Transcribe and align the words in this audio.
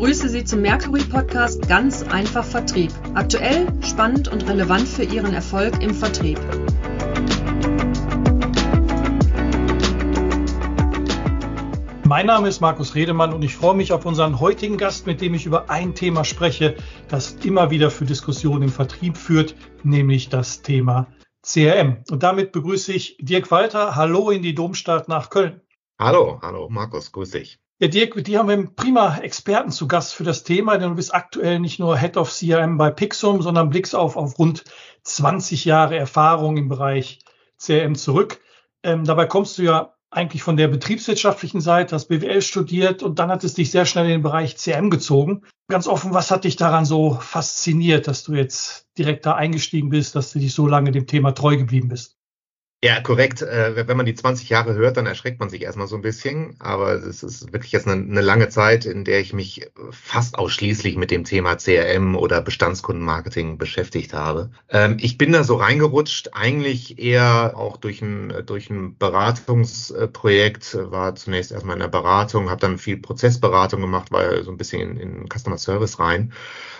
begrüße 0.00 0.28
Sie 0.28 0.44
zum 0.44 0.60
Mercury 0.60 1.02
Podcast 1.02 1.66
Ganz 1.66 2.04
einfach 2.04 2.44
Vertrieb. 2.44 2.92
Aktuell, 3.14 3.66
spannend 3.82 4.28
und 4.28 4.48
relevant 4.48 4.86
für 4.86 5.02
Ihren 5.02 5.34
Erfolg 5.34 5.82
im 5.82 5.92
Vertrieb. 5.92 6.38
Mein 12.04 12.26
Name 12.26 12.46
ist 12.46 12.60
Markus 12.60 12.94
Redemann 12.94 13.32
und 13.32 13.42
ich 13.42 13.56
freue 13.56 13.74
mich 13.74 13.92
auf 13.92 14.06
unseren 14.06 14.38
heutigen 14.38 14.76
Gast, 14.76 15.08
mit 15.08 15.20
dem 15.20 15.34
ich 15.34 15.46
über 15.46 15.68
ein 15.68 15.96
Thema 15.96 16.24
spreche, 16.24 16.76
das 17.08 17.32
immer 17.42 17.72
wieder 17.72 17.90
für 17.90 18.04
Diskussionen 18.04 18.62
im 18.62 18.70
Vertrieb 18.70 19.16
führt, 19.16 19.56
nämlich 19.82 20.28
das 20.28 20.62
Thema 20.62 21.08
CRM. 21.42 22.04
Und 22.08 22.22
damit 22.22 22.52
begrüße 22.52 22.92
ich 22.92 23.16
Dirk 23.20 23.50
Walter. 23.50 23.96
Hallo 23.96 24.30
in 24.30 24.42
die 24.42 24.54
Domstadt 24.54 25.08
nach 25.08 25.28
Köln. 25.28 25.60
Hallo, 25.98 26.38
hallo 26.40 26.68
Markus, 26.70 27.10
grüß 27.10 27.30
dich. 27.30 27.58
Ja, 27.80 27.86
Dirk, 27.86 28.16
mit 28.16 28.26
dir 28.26 28.40
haben 28.40 28.48
wir 28.48 28.54
einen 28.54 28.74
prima 28.74 29.18
Experten 29.18 29.70
zu 29.70 29.86
Gast 29.86 30.12
für 30.12 30.24
das 30.24 30.42
Thema, 30.42 30.78
denn 30.78 30.88
du 30.88 30.96
bist 30.96 31.14
aktuell 31.14 31.60
nicht 31.60 31.78
nur 31.78 31.96
Head 31.96 32.16
of 32.16 32.28
CRM 32.28 32.76
bei 32.76 32.90
Pixum, 32.90 33.40
sondern 33.40 33.70
blickst 33.70 33.94
auf, 33.94 34.16
auf 34.16 34.36
rund 34.40 34.64
20 35.04 35.64
Jahre 35.64 35.96
Erfahrung 35.96 36.56
im 36.56 36.68
Bereich 36.68 37.20
CRM 37.56 37.94
zurück. 37.94 38.40
Ähm, 38.82 39.04
dabei 39.04 39.26
kommst 39.26 39.58
du 39.58 39.62
ja 39.62 39.94
eigentlich 40.10 40.42
von 40.42 40.56
der 40.56 40.66
betriebswirtschaftlichen 40.66 41.60
Seite, 41.60 41.94
hast 41.94 42.08
BWL 42.08 42.42
studiert 42.42 43.04
und 43.04 43.20
dann 43.20 43.30
hat 43.30 43.44
es 43.44 43.54
dich 43.54 43.70
sehr 43.70 43.86
schnell 43.86 44.06
in 44.06 44.10
den 44.10 44.22
Bereich 44.22 44.56
CRM 44.56 44.90
gezogen. 44.90 45.42
Ganz 45.68 45.86
offen, 45.86 46.12
was 46.12 46.32
hat 46.32 46.42
dich 46.42 46.56
daran 46.56 46.84
so 46.84 47.14
fasziniert, 47.14 48.08
dass 48.08 48.24
du 48.24 48.34
jetzt 48.34 48.88
direkt 48.98 49.24
da 49.24 49.34
eingestiegen 49.34 49.90
bist, 49.90 50.16
dass 50.16 50.32
du 50.32 50.40
dich 50.40 50.52
so 50.52 50.66
lange 50.66 50.90
dem 50.90 51.06
Thema 51.06 51.30
treu 51.30 51.56
geblieben 51.56 51.86
bist? 51.86 52.17
Ja, 52.80 53.00
korrekt. 53.00 53.42
Äh, 53.42 53.88
wenn 53.88 53.96
man 53.96 54.06
die 54.06 54.14
20 54.14 54.48
Jahre 54.50 54.74
hört, 54.74 54.96
dann 54.96 55.06
erschreckt 55.06 55.40
man 55.40 55.50
sich 55.50 55.62
erstmal 55.62 55.88
so 55.88 55.96
ein 55.96 56.02
bisschen. 56.02 56.54
Aber 56.60 56.92
es 56.92 57.24
ist 57.24 57.52
wirklich 57.52 57.72
jetzt 57.72 57.88
eine, 57.88 58.00
eine, 58.00 58.20
lange 58.20 58.50
Zeit, 58.50 58.86
in 58.86 59.04
der 59.04 59.18
ich 59.18 59.32
mich 59.32 59.68
fast 59.90 60.38
ausschließlich 60.38 60.96
mit 60.96 61.10
dem 61.10 61.24
Thema 61.24 61.56
CRM 61.56 62.14
oder 62.14 62.40
Bestandskundenmarketing 62.40 63.58
beschäftigt 63.58 64.12
habe. 64.12 64.52
Ähm, 64.68 64.96
ich 65.00 65.18
bin 65.18 65.32
da 65.32 65.42
so 65.42 65.56
reingerutscht, 65.56 66.30
eigentlich 66.34 67.00
eher 67.00 67.54
auch 67.56 67.78
durch 67.78 68.00
ein, 68.00 68.44
durch 68.46 68.70
ein 68.70 68.96
Beratungsprojekt, 68.96 70.78
war 70.80 71.16
zunächst 71.16 71.50
erstmal 71.50 71.74
in 71.74 71.80
der 71.80 71.88
Beratung, 71.88 72.48
habe 72.48 72.60
dann 72.60 72.78
viel 72.78 72.98
Prozessberatung 72.98 73.80
gemacht, 73.80 74.12
war 74.12 74.44
so 74.44 74.52
ein 74.52 74.56
bisschen 74.56 74.82
in, 74.82 74.96
in 74.98 75.28
Customer 75.28 75.58
Service 75.58 75.98
rein 75.98 76.32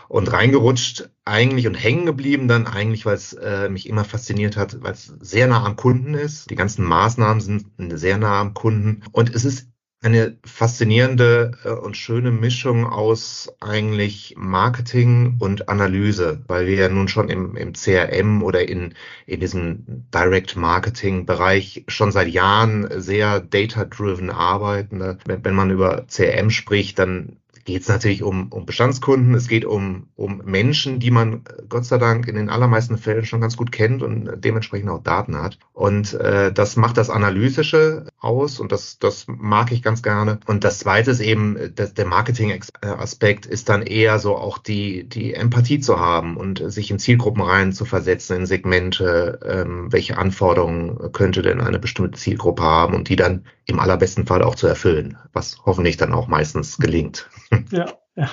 und 0.07 0.33
reingerutscht 0.33 1.11
eigentlich 1.29 1.67
und 1.67 1.75
hängen 1.75 2.07
geblieben 2.07 2.49
dann 2.49 2.67
eigentlich, 2.67 3.07
weil 3.07 3.15
es 3.15 3.33
äh, 3.35 3.69
mich 3.69 3.89
immer 3.89 4.05
fasziniert 4.05 4.57
hat, 4.57 4.83
weil 4.83 4.93
es 4.93 5.13
sehr 5.21 5.47
nah 5.47 5.65
am 5.65 5.77
Kunden 5.77 6.15
ist. 6.15 6.51
Die 6.51 6.57
ganzen 6.57 6.85
Maßnahmen 6.85 7.41
sind 7.41 7.67
sehr 7.99 8.19
nah 8.19 8.41
am 8.41 8.55
Kunden 8.55 9.03
und 9.13 9.35
es 9.35 9.45
ist 9.45 9.69
eine 10.01 10.39
faszinierende 10.45 11.53
äh, 11.65 11.71
und 11.71 11.97
schöne 11.97 12.31
Mischung 12.31 12.87
aus 12.87 13.53
eigentlich 13.61 14.35
Marketing 14.37 15.37
und 15.41 15.69
Analyse, 15.69 16.45
weil 16.47 16.67
wir 16.67 16.77
ja 16.77 16.89
nun 16.89 17.09
schon 17.09 17.29
im, 17.29 17.57
im 17.57 17.73
CRM 17.73 18.43
oder 18.43 18.69
in, 18.69 18.95
in 19.27 19.41
diesem 19.41 19.85
Direct 20.15 20.55
Marketing 20.57 21.27
Bereich 21.27 21.85
schon 21.89 22.13
seit 22.13 22.29
Jahren 22.29 22.89
sehr 23.01 23.41
data-driven 23.41 24.31
arbeiten. 24.31 25.01
Wenn, 25.25 25.45
wenn 25.45 25.55
man 25.55 25.71
über 25.71 26.07
CRM 26.07 26.51
spricht, 26.51 26.99
dann 27.01 27.37
geht 27.69 27.83
es 27.83 27.89
natürlich 27.89 28.23
um, 28.23 28.49
um 28.49 28.65
Bestandskunden, 28.65 29.35
es 29.35 29.47
geht 29.47 29.67
um, 29.67 30.07
um 30.17 30.41
Menschen, 30.47 31.01
die 31.01 31.11
man 31.11 31.35
äh, 31.35 31.63
Gott 31.69 31.85
sei 31.85 31.99
Dank 31.99 32.27
in 32.27 32.35
den 32.35 32.49
allermeisten 32.49 32.97
Fällen 32.97 33.27
schon 33.27 33.43
ganz 33.43 33.59
gut 33.59 33.73
kennt 33.73 34.03
und 34.03 34.31
dementsprechend 34.37 34.89
auch 34.89 35.03
Daten 35.03 35.37
hat. 35.37 35.59
Und 35.75 36.15
äh, 36.15 36.51
das 36.51 36.77
macht 36.77 36.97
das 36.97 37.11
Analytische 37.11 38.07
aus 38.21 38.59
und 38.59 38.73
das, 38.73 38.99
das 38.99 39.27
mag 39.29 39.71
ich 39.71 39.83
ganz 39.83 40.03
gerne. 40.03 40.41
Und 40.47 40.65
das 40.65 40.79
Zweite 40.79 41.11
ist 41.11 41.21
eben, 41.21 41.59
das, 41.75 41.93
der 41.93 42.07
Marketing-Aspekt 42.07 43.45
ist 43.45 43.69
dann 43.69 43.83
eher 43.83 44.19
so 44.19 44.35
auch 44.35 44.57
die, 44.57 45.07
die 45.07 45.35
Empathie 45.35 45.79
zu 45.79 46.01
haben 46.01 46.39
und 46.39 46.73
sich 46.73 46.91
in 46.91 46.99
Zielgruppen 46.99 47.43
rein 47.43 47.75
zu 47.75 47.85
versetzen, 47.85 48.39
in 48.39 48.47
Segmente, 48.47 49.41
ähm, 49.45 49.93
welche 49.93 50.17
Anforderungen 50.17 51.13
könnte 51.13 51.43
denn 51.43 51.61
eine 51.61 51.79
bestimmte 51.79 52.19
Zielgruppe 52.19 52.63
haben 52.63 52.95
und 52.95 53.11
die 53.11 53.17
dann 53.17 53.45
im 53.67 53.79
allerbesten 53.79 54.27
Fall 54.27 54.43
auch 54.43 54.55
zu 54.55 54.67
erfüllen, 54.67 55.19
was 55.35 55.59
hoffentlich 55.67 55.99
dann 55.99 56.15
auch 56.15 56.29
meistens 56.29 56.79
gelingt. 56.79 57.29
Ja, 57.71 57.87
ja. 58.17 58.29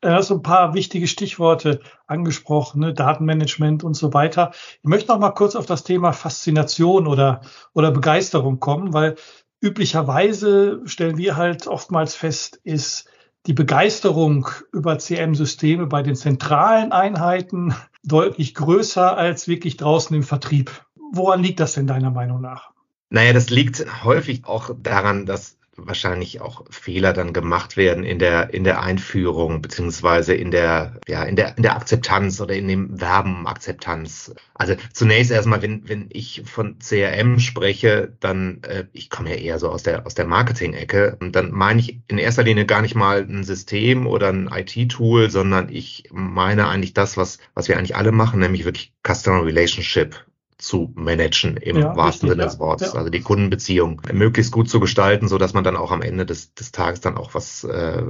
Du 0.00 0.08
hast 0.08 0.30
ein 0.30 0.42
paar 0.42 0.74
wichtige 0.74 1.06
Stichworte 1.06 1.80
angesprochen, 2.06 2.80
ne? 2.80 2.94
Datenmanagement 2.94 3.84
und 3.84 3.94
so 3.94 4.14
weiter. 4.14 4.52
Ich 4.82 4.88
möchte 4.88 5.12
noch 5.12 5.18
mal 5.18 5.30
kurz 5.30 5.56
auf 5.56 5.66
das 5.66 5.84
Thema 5.84 6.12
Faszination 6.12 7.06
oder, 7.06 7.40
oder 7.74 7.90
Begeisterung 7.90 8.60
kommen, 8.60 8.92
weil 8.92 9.16
üblicherweise 9.60 10.82
stellen 10.84 11.16
wir 11.18 11.36
halt 11.36 11.66
oftmals 11.66 12.14
fest, 12.14 12.60
ist 12.62 13.08
die 13.46 13.52
Begeisterung 13.52 14.48
über 14.72 14.98
CM-Systeme 14.98 15.86
bei 15.86 16.02
den 16.02 16.16
zentralen 16.16 16.92
Einheiten 16.92 17.74
deutlich 18.02 18.54
größer 18.54 19.16
als 19.16 19.48
wirklich 19.48 19.76
draußen 19.76 20.14
im 20.14 20.22
Vertrieb. 20.22 20.84
Woran 21.12 21.42
liegt 21.42 21.60
das 21.60 21.74
denn 21.74 21.86
deiner 21.86 22.10
Meinung 22.10 22.40
nach? 22.40 22.70
Naja, 23.10 23.32
das 23.32 23.50
liegt 23.50 23.86
häufig 24.04 24.44
auch 24.44 24.70
daran, 24.82 25.26
dass 25.26 25.58
wahrscheinlich 25.76 26.40
auch 26.40 26.64
Fehler 26.70 27.12
dann 27.12 27.32
gemacht 27.32 27.76
werden 27.76 28.04
in 28.04 28.18
der 28.18 28.52
in 28.52 28.64
der 28.64 28.82
Einführung 28.82 29.62
beziehungsweise 29.62 30.34
in 30.34 30.50
der 30.50 31.00
ja 31.06 31.22
in 31.24 31.36
der 31.36 31.56
in 31.56 31.62
der 31.62 31.76
Akzeptanz 31.76 32.40
oder 32.40 32.54
in 32.54 32.68
dem 32.68 32.98
Verben 32.98 33.46
Akzeptanz. 33.46 34.34
Also 34.54 34.74
zunächst 34.92 35.30
erstmal, 35.30 35.62
wenn 35.62 35.88
wenn 35.88 36.06
ich 36.10 36.42
von 36.46 36.78
CRM 36.78 37.38
spreche, 37.38 38.12
dann 38.20 38.62
äh, 38.62 38.84
ich 38.92 39.10
komme 39.10 39.30
ja 39.30 39.36
eher 39.36 39.58
so 39.58 39.68
aus 39.70 39.82
der 39.82 40.06
aus 40.06 40.14
der 40.14 40.26
Marketing-Ecke 40.26 41.18
dann 41.32 41.52
meine 41.52 41.80
ich 41.80 42.00
in 42.08 42.18
erster 42.18 42.42
Linie 42.42 42.66
gar 42.66 42.82
nicht 42.82 42.94
mal 42.94 43.20
ein 43.20 43.44
System 43.44 44.06
oder 44.06 44.28
ein 44.28 44.48
IT-Tool, 44.52 45.30
sondern 45.30 45.68
ich 45.68 46.04
meine 46.12 46.68
eigentlich 46.68 46.94
das, 46.94 47.16
was 47.16 47.38
was 47.54 47.68
wir 47.68 47.76
eigentlich 47.76 47.96
alle 47.96 48.12
machen, 48.12 48.40
nämlich 48.40 48.64
wirklich 48.64 48.92
Customer 49.02 49.44
Relationship 49.44 50.16
zu 50.58 50.92
managen 50.94 51.56
im 51.56 51.78
ja, 51.78 51.96
wahrsten 51.96 52.30
Sinne 52.30 52.44
des 52.44 52.58
Wortes. 52.58 52.92
Ja. 52.92 52.98
Also 52.98 53.10
die 53.10 53.20
Kundenbeziehung 53.20 54.00
möglichst 54.12 54.52
gut 54.52 54.70
zu 54.70 54.80
gestalten, 54.80 55.28
so 55.28 55.38
dass 55.38 55.52
man 55.52 55.64
dann 55.64 55.76
auch 55.76 55.92
am 55.92 56.02
Ende 56.02 56.24
des, 56.24 56.54
des 56.54 56.72
Tages 56.72 57.00
dann 57.00 57.16
auch 57.16 57.34
was 57.34 57.64
äh, 57.64 58.02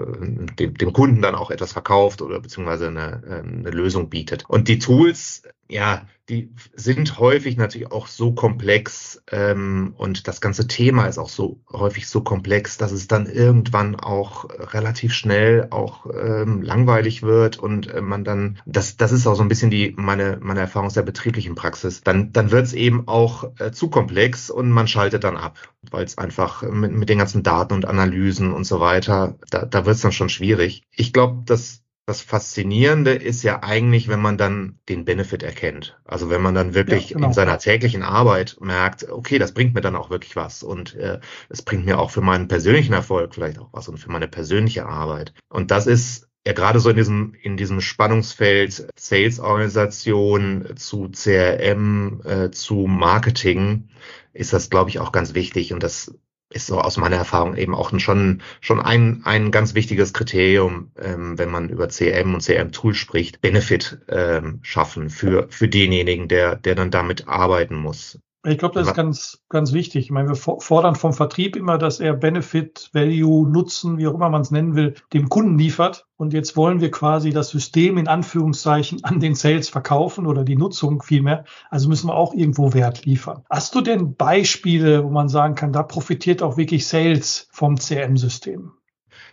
dem, 0.58 0.74
dem 0.74 0.92
Kunden 0.92 1.22
dann 1.22 1.34
auch 1.34 1.50
etwas 1.50 1.72
verkauft 1.72 2.22
oder 2.22 2.40
beziehungsweise 2.40 2.88
eine, 2.88 3.22
äh, 3.26 3.40
eine 3.40 3.70
Lösung 3.70 4.08
bietet. 4.10 4.44
Und 4.48 4.68
die 4.68 4.78
Tools 4.78 5.42
ja, 5.68 6.06
die 6.28 6.52
sind 6.74 7.18
häufig 7.18 7.56
natürlich 7.56 7.92
auch 7.92 8.08
so 8.08 8.32
komplex 8.32 9.22
ähm, 9.30 9.94
und 9.96 10.26
das 10.26 10.40
ganze 10.40 10.66
Thema 10.66 11.06
ist 11.06 11.18
auch 11.18 11.28
so 11.28 11.60
häufig 11.70 12.08
so 12.08 12.20
komplex, 12.20 12.78
dass 12.78 12.90
es 12.90 13.06
dann 13.06 13.26
irgendwann 13.26 13.94
auch 13.94 14.48
relativ 14.72 15.12
schnell 15.12 15.68
auch 15.70 16.06
ähm, 16.12 16.62
langweilig 16.62 17.22
wird 17.22 17.58
und 17.58 17.88
äh, 17.88 18.00
man 18.00 18.24
dann, 18.24 18.58
das, 18.66 18.96
das 18.96 19.12
ist 19.12 19.26
auch 19.28 19.36
so 19.36 19.42
ein 19.42 19.48
bisschen 19.48 19.70
die 19.70 19.94
meine 19.96 20.38
meine 20.40 20.60
Erfahrung 20.60 20.86
aus 20.86 20.94
der 20.94 21.02
betrieblichen 21.02 21.54
Praxis. 21.54 22.02
Dann 22.02 22.32
dann 22.32 22.50
wird 22.50 22.66
es 22.66 22.72
eben 22.72 23.06
auch 23.06 23.52
äh, 23.60 23.70
zu 23.70 23.88
komplex 23.88 24.50
und 24.50 24.70
man 24.70 24.88
schaltet 24.88 25.22
dann 25.22 25.36
ab, 25.36 25.58
weil 25.90 26.04
es 26.04 26.18
einfach 26.18 26.62
mit, 26.62 26.92
mit 26.92 27.08
den 27.08 27.18
ganzen 27.18 27.44
Daten 27.44 27.74
und 27.74 27.84
Analysen 27.84 28.52
und 28.52 28.64
so 28.64 28.80
weiter, 28.80 29.38
da, 29.50 29.64
da 29.64 29.86
wird 29.86 29.96
es 29.96 30.02
dann 30.02 30.12
schon 30.12 30.28
schwierig. 30.28 30.82
Ich 30.90 31.12
glaube, 31.12 31.44
dass 31.44 31.85
das 32.06 32.20
Faszinierende 32.20 33.10
ist 33.14 33.42
ja 33.42 33.64
eigentlich, 33.64 34.06
wenn 34.06 34.20
man 34.20 34.38
dann 34.38 34.78
den 34.88 35.04
Benefit 35.04 35.42
erkennt. 35.42 35.98
Also 36.04 36.30
wenn 36.30 36.40
man 36.40 36.54
dann 36.54 36.72
wirklich 36.72 37.10
ja, 37.10 37.16
genau. 37.16 37.26
in 37.26 37.32
seiner 37.32 37.58
täglichen 37.58 38.04
Arbeit 38.04 38.58
merkt, 38.60 39.10
okay, 39.10 39.40
das 39.40 39.52
bringt 39.52 39.74
mir 39.74 39.80
dann 39.80 39.96
auch 39.96 40.08
wirklich 40.08 40.36
was 40.36 40.62
und 40.62 40.94
äh, 40.94 41.18
es 41.48 41.62
bringt 41.62 41.84
mir 41.84 41.98
auch 41.98 42.12
für 42.12 42.20
meinen 42.20 42.46
persönlichen 42.46 42.92
Erfolg 42.92 43.34
vielleicht 43.34 43.58
auch 43.58 43.70
was 43.72 43.88
und 43.88 43.98
für 43.98 44.10
meine 44.10 44.28
persönliche 44.28 44.86
Arbeit. 44.86 45.34
Und 45.48 45.72
das 45.72 45.88
ist 45.88 46.28
ja 46.46 46.52
gerade 46.52 46.78
so 46.78 46.90
in 46.90 46.96
diesem 46.96 47.34
in 47.42 47.56
diesem 47.56 47.80
Spannungsfeld 47.80 48.86
Sales-Organisation 48.96 50.76
zu 50.76 51.10
CRM 51.10 52.22
äh, 52.24 52.50
zu 52.52 52.86
Marketing 52.86 53.88
ist 54.32 54.52
das 54.52 54.70
glaube 54.70 54.90
ich 54.90 55.00
auch 55.00 55.10
ganz 55.10 55.34
wichtig 55.34 55.72
und 55.72 55.82
das 55.82 56.14
ist 56.56 56.66
so 56.66 56.80
aus 56.80 56.96
meiner 56.96 57.16
Erfahrung 57.16 57.56
eben 57.56 57.74
auch 57.74 57.96
schon, 58.00 58.42
schon 58.60 58.80
ein, 58.80 59.22
ein 59.24 59.50
ganz 59.50 59.74
wichtiges 59.74 60.12
Kriterium, 60.12 60.90
ähm, 60.98 61.38
wenn 61.38 61.50
man 61.50 61.68
über 61.68 61.88
CRM 61.88 62.34
und 62.34 62.42
CRM-Tool 62.42 62.94
spricht, 62.94 63.40
Benefit 63.40 63.98
ähm, 64.08 64.58
schaffen 64.62 65.10
für, 65.10 65.46
für 65.50 65.68
denjenigen, 65.68 66.28
der, 66.28 66.56
der 66.56 66.74
dann 66.74 66.90
damit 66.90 67.28
arbeiten 67.28 67.76
muss. 67.76 68.18
Ich 68.48 68.58
glaube, 68.58 68.74
das 68.74 68.88
ist 68.88 68.94
ganz, 68.94 69.42
ganz 69.48 69.72
wichtig. 69.72 70.04
Ich 70.04 70.10
meine, 70.12 70.28
wir 70.28 70.36
fordern 70.36 70.94
vom 70.94 71.12
Vertrieb 71.12 71.56
immer, 71.56 71.78
dass 71.78 71.98
er 71.98 72.14
Benefit, 72.14 72.90
Value, 72.92 73.48
Nutzen, 73.48 73.98
wie 73.98 74.06
auch 74.06 74.14
immer 74.14 74.30
man 74.30 74.42
es 74.42 74.52
nennen 74.52 74.76
will, 74.76 74.94
dem 75.12 75.28
Kunden 75.28 75.58
liefert. 75.58 76.06
Und 76.16 76.32
jetzt 76.32 76.56
wollen 76.56 76.80
wir 76.80 76.92
quasi 76.92 77.30
das 77.30 77.50
System 77.50 77.98
in 77.98 78.06
Anführungszeichen 78.06 79.02
an 79.02 79.18
den 79.18 79.34
Sales 79.34 79.68
verkaufen 79.68 80.26
oder 80.26 80.44
die 80.44 80.56
Nutzung 80.56 81.02
vielmehr. 81.02 81.44
Also 81.70 81.88
müssen 81.88 82.08
wir 82.08 82.14
auch 82.14 82.34
irgendwo 82.34 82.72
Wert 82.72 83.04
liefern. 83.04 83.42
Hast 83.50 83.74
du 83.74 83.80
denn 83.80 84.14
Beispiele, 84.14 85.02
wo 85.02 85.10
man 85.10 85.28
sagen 85.28 85.56
kann, 85.56 85.72
da 85.72 85.82
profitiert 85.82 86.40
auch 86.40 86.56
wirklich 86.56 86.86
Sales 86.86 87.48
vom 87.50 87.76
CRM-System? 87.76 88.72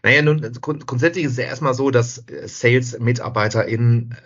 Naja, 0.01 0.21
nun, 0.23 0.41
grundsätzlich 0.59 1.25
ist 1.25 1.33
es 1.33 1.37
ja 1.37 1.45
erstmal 1.45 1.75
so, 1.75 1.91
dass 1.91 2.25
Sales-MitarbeiterInnen 2.45 4.17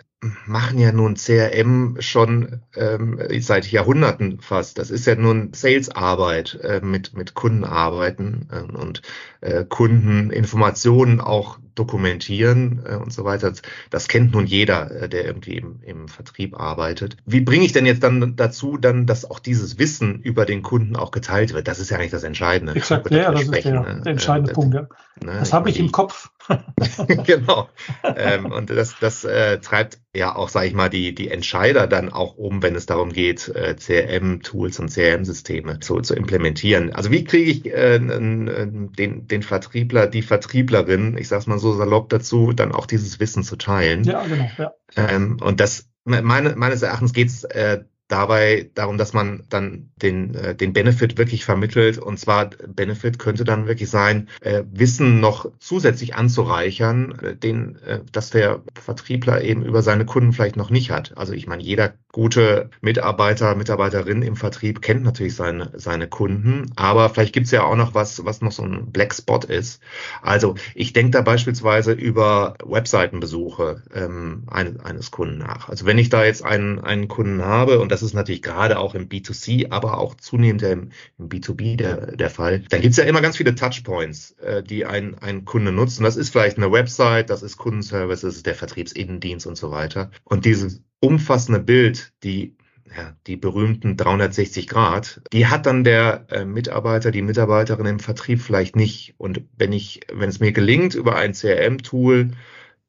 machen 0.46 0.78
ja 0.78 0.90
nun 0.90 1.14
CRM 1.14 1.96
schon 2.00 2.60
ähm, 2.74 3.20
seit 3.38 3.70
Jahrhunderten 3.70 4.40
fast. 4.40 4.78
Das 4.78 4.90
ist 4.90 5.06
ja 5.06 5.14
nun 5.14 5.52
Salesarbeit 5.52 6.58
äh, 6.62 6.80
mit, 6.82 7.14
mit 7.16 7.34
Kundenarbeiten 7.34 8.48
äh, 8.50 8.76
und 8.76 9.02
äh, 9.40 9.64
Kundeninformationen 9.64 11.20
auch 11.20 11.58
dokumentieren 11.76 12.82
äh, 12.84 12.96
und 12.96 13.12
so 13.12 13.24
weiter. 13.24 13.50
Das, 13.50 13.62
das 13.90 14.08
kennt 14.08 14.32
nun 14.32 14.46
jeder, 14.46 14.90
äh, 14.90 15.08
der 15.08 15.24
irgendwie 15.24 15.56
im, 15.56 15.80
im 15.82 16.08
Vertrieb 16.08 16.58
arbeitet. 16.58 17.16
Wie 17.24 17.40
bringe 17.40 17.64
ich 17.64 17.72
denn 17.72 17.86
jetzt 17.86 18.02
dann 18.02 18.34
dazu, 18.34 18.76
dann, 18.76 19.06
dass 19.06 19.24
auch 19.24 19.38
dieses 19.38 19.78
Wissen 19.78 20.20
über 20.20 20.46
den 20.46 20.62
Kunden 20.62 20.96
auch 20.96 21.12
geteilt 21.12 21.54
wird? 21.54 21.68
Das 21.68 21.78
ist 21.78 21.90
ja 21.90 21.98
eigentlich 21.98 22.10
das 22.10 22.24
Entscheidende. 22.24 22.74
Exakt, 22.74 23.08
ja, 23.12 23.30
das 23.30 23.42
ist 23.42 23.64
der, 23.64 23.82
der 23.82 24.06
entscheidende 24.06 24.50
äh, 24.50 24.54
Punkt. 24.54 24.74
Ja. 24.74 24.88
Ne, 25.24 25.38
das 25.38 25.52
habe 25.52 25.70
ich 25.70 25.78
im 25.78 25.92
Kopf. 25.92 26.30
genau. 27.26 27.68
ähm, 28.02 28.46
und 28.46 28.70
das, 28.70 28.98
das 29.00 29.24
äh, 29.24 29.58
treibt 29.58 29.98
ja 30.14 30.34
auch, 30.34 30.48
sage 30.48 30.68
ich 30.68 30.74
mal, 30.74 30.88
die, 30.88 31.14
die 31.14 31.30
Entscheider 31.30 31.86
dann 31.86 32.10
auch 32.10 32.36
um, 32.36 32.62
wenn 32.62 32.74
es 32.74 32.86
darum 32.86 33.12
geht, 33.12 33.48
äh, 33.48 33.76
CRM-Tools 33.76 34.80
und 34.80 34.90
CRM-Systeme 34.90 35.80
zu, 35.80 36.00
zu 36.00 36.14
implementieren. 36.14 36.92
Also 36.92 37.10
wie 37.10 37.24
kriege 37.24 37.50
ich 37.50 37.66
äh, 37.66 37.98
den, 37.98 38.90
den 39.26 39.42
Vertriebler, 39.42 40.06
die 40.06 40.22
Vertrieblerin, 40.22 41.16
ich 41.16 41.28
sag's 41.28 41.46
mal 41.46 41.58
so 41.58 41.74
salopp 41.74 42.08
dazu, 42.08 42.52
dann 42.52 42.72
auch 42.72 42.86
dieses 42.86 43.20
Wissen 43.20 43.42
zu 43.42 43.56
teilen? 43.56 44.04
Ja, 44.04 44.24
genau. 44.26 44.50
Ja. 44.56 44.72
Ähm, 44.96 45.38
und 45.40 45.60
das 45.60 45.88
meine, 46.08 46.56
meines 46.56 46.82
Erachtens 46.82 47.12
geht's 47.12 47.44
äh, 47.44 47.84
dabei 48.08 48.70
darum, 48.74 48.98
dass 48.98 49.12
man 49.12 49.44
dann 49.50 49.90
den, 49.96 50.34
äh, 50.34 50.54
den 50.54 50.72
Benefit 50.72 51.18
wirklich 51.18 51.44
vermittelt. 51.44 51.98
Und 51.98 52.18
zwar 52.18 52.50
Benefit 52.66 53.18
könnte 53.18 53.44
dann 53.44 53.66
wirklich 53.66 53.90
sein, 53.90 54.28
äh, 54.40 54.64
Wissen 54.72 55.20
noch 55.20 55.50
zusätzlich 55.58 56.14
anzureichern, 56.14 57.18
äh, 57.22 57.36
den, 57.36 57.76
äh, 57.86 58.00
dass 58.10 58.30
der 58.30 58.62
Vertriebler 58.80 59.42
eben 59.42 59.64
über 59.64 59.82
seine 59.82 60.06
Kunden 60.06 60.32
vielleicht 60.32 60.56
noch 60.56 60.70
nicht 60.70 60.90
hat. 60.90 61.16
Also 61.16 61.34
ich 61.34 61.46
meine, 61.46 61.62
jeder 61.62 61.94
gute 62.12 62.70
Mitarbeiter, 62.80 63.54
Mitarbeiterin 63.54 64.22
im 64.22 64.36
Vertrieb 64.36 64.80
kennt 64.80 65.04
natürlich 65.04 65.36
seine, 65.36 65.70
seine 65.76 66.08
Kunden, 66.08 66.72
aber 66.76 67.10
vielleicht 67.10 67.34
gibt's 67.34 67.50
ja 67.50 67.62
auch 67.62 67.76
noch 67.76 67.94
was, 67.94 68.24
was 68.24 68.40
noch 68.40 68.52
so 68.52 68.62
ein 68.62 68.90
Black 68.90 69.14
Spot 69.14 69.40
ist. 69.46 69.82
Also 70.22 70.54
ich 70.74 70.94
denke 70.94 71.10
da 71.12 71.20
beispielsweise 71.20 71.92
über 71.92 72.56
Webseitenbesuche 72.64 73.82
ähm, 73.94 74.44
eines, 74.46 74.80
eines 74.80 75.10
Kunden 75.10 75.38
nach. 75.38 75.68
Also 75.68 75.84
wenn 75.84 75.98
ich 75.98 76.08
da 76.08 76.24
jetzt 76.24 76.44
einen, 76.44 76.78
einen 76.78 77.08
Kunden 77.08 77.44
habe 77.44 77.78
und 77.78 77.92
das 77.92 77.97
ist 78.02 78.14
natürlich 78.14 78.42
gerade 78.42 78.78
auch 78.78 78.94
im 78.94 79.08
B2C, 79.08 79.70
aber 79.70 79.98
auch 79.98 80.14
zunehmend 80.14 80.62
im, 80.62 80.90
im 81.18 81.28
B2B 81.28 81.76
der, 81.76 82.16
der 82.16 82.30
Fall. 82.30 82.60
Dann 82.70 82.80
gibt's 82.80 82.96
ja 82.96 83.04
immer 83.04 83.20
ganz 83.20 83.36
viele 83.36 83.54
Touchpoints, 83.54 84.32
äh, 84.40 84.62
die 84.62 84.86
ein, 84.86 85.16
ein 85.18 85.44
Kunde 85.44 85.72
nutzt. 85.72 85.98
Und 85.98 86.04
das 86.04 86.16
ist 86.16 86.30
vielleicht 86.30 86.56
eine 86.56 86.72
Website, 86.72 87.30
das 87.30 87.42
ist 87.42 87.56
Kundenservice, 87.56 88.22
das 88.22 88.36
ist 88.36 88.46
der 88.46 88.54
Vertriebsinnendienst 88.54 89.46
und 89.46 89.56
so 89.56 89.70
weiter. 89.70 90.10
Und 90.24 90.44
dieses 90.44 90.82
umfassende 91.00 91.60
Bild, 91.60 92.12
die 92.22 92.56
ja, 92.96 93.14
die 93.26 93.36
berühmten 93.36 93.96
360 93.96 94.66
Grad, 94.66 95.20
die 95.32 95.46
hat 95.46 95.66
dann 95.66 95.84
der 95.84 96.26
äh, 96.30 96.44
Mitarbeiter, 96.44 97.10
die 97.10 97.22
Mitarbeiterin 97.22 97.86
im 97.86 98.00
Vertrieb 98.00 98.40
vielleicht 98.40 98.76
nicht. 98.76 99.14
Und 99.18 99.42
wenn 99.56 99.72
ich, 99.72 100.00
wenn 100.12 100.28
es 100.28 100.40
mir 100.40 100.52
gelingt, 100.52 100.94
über 100.94 101.16
ein 101.16 101.32
CRM-Tool 101.32 102.30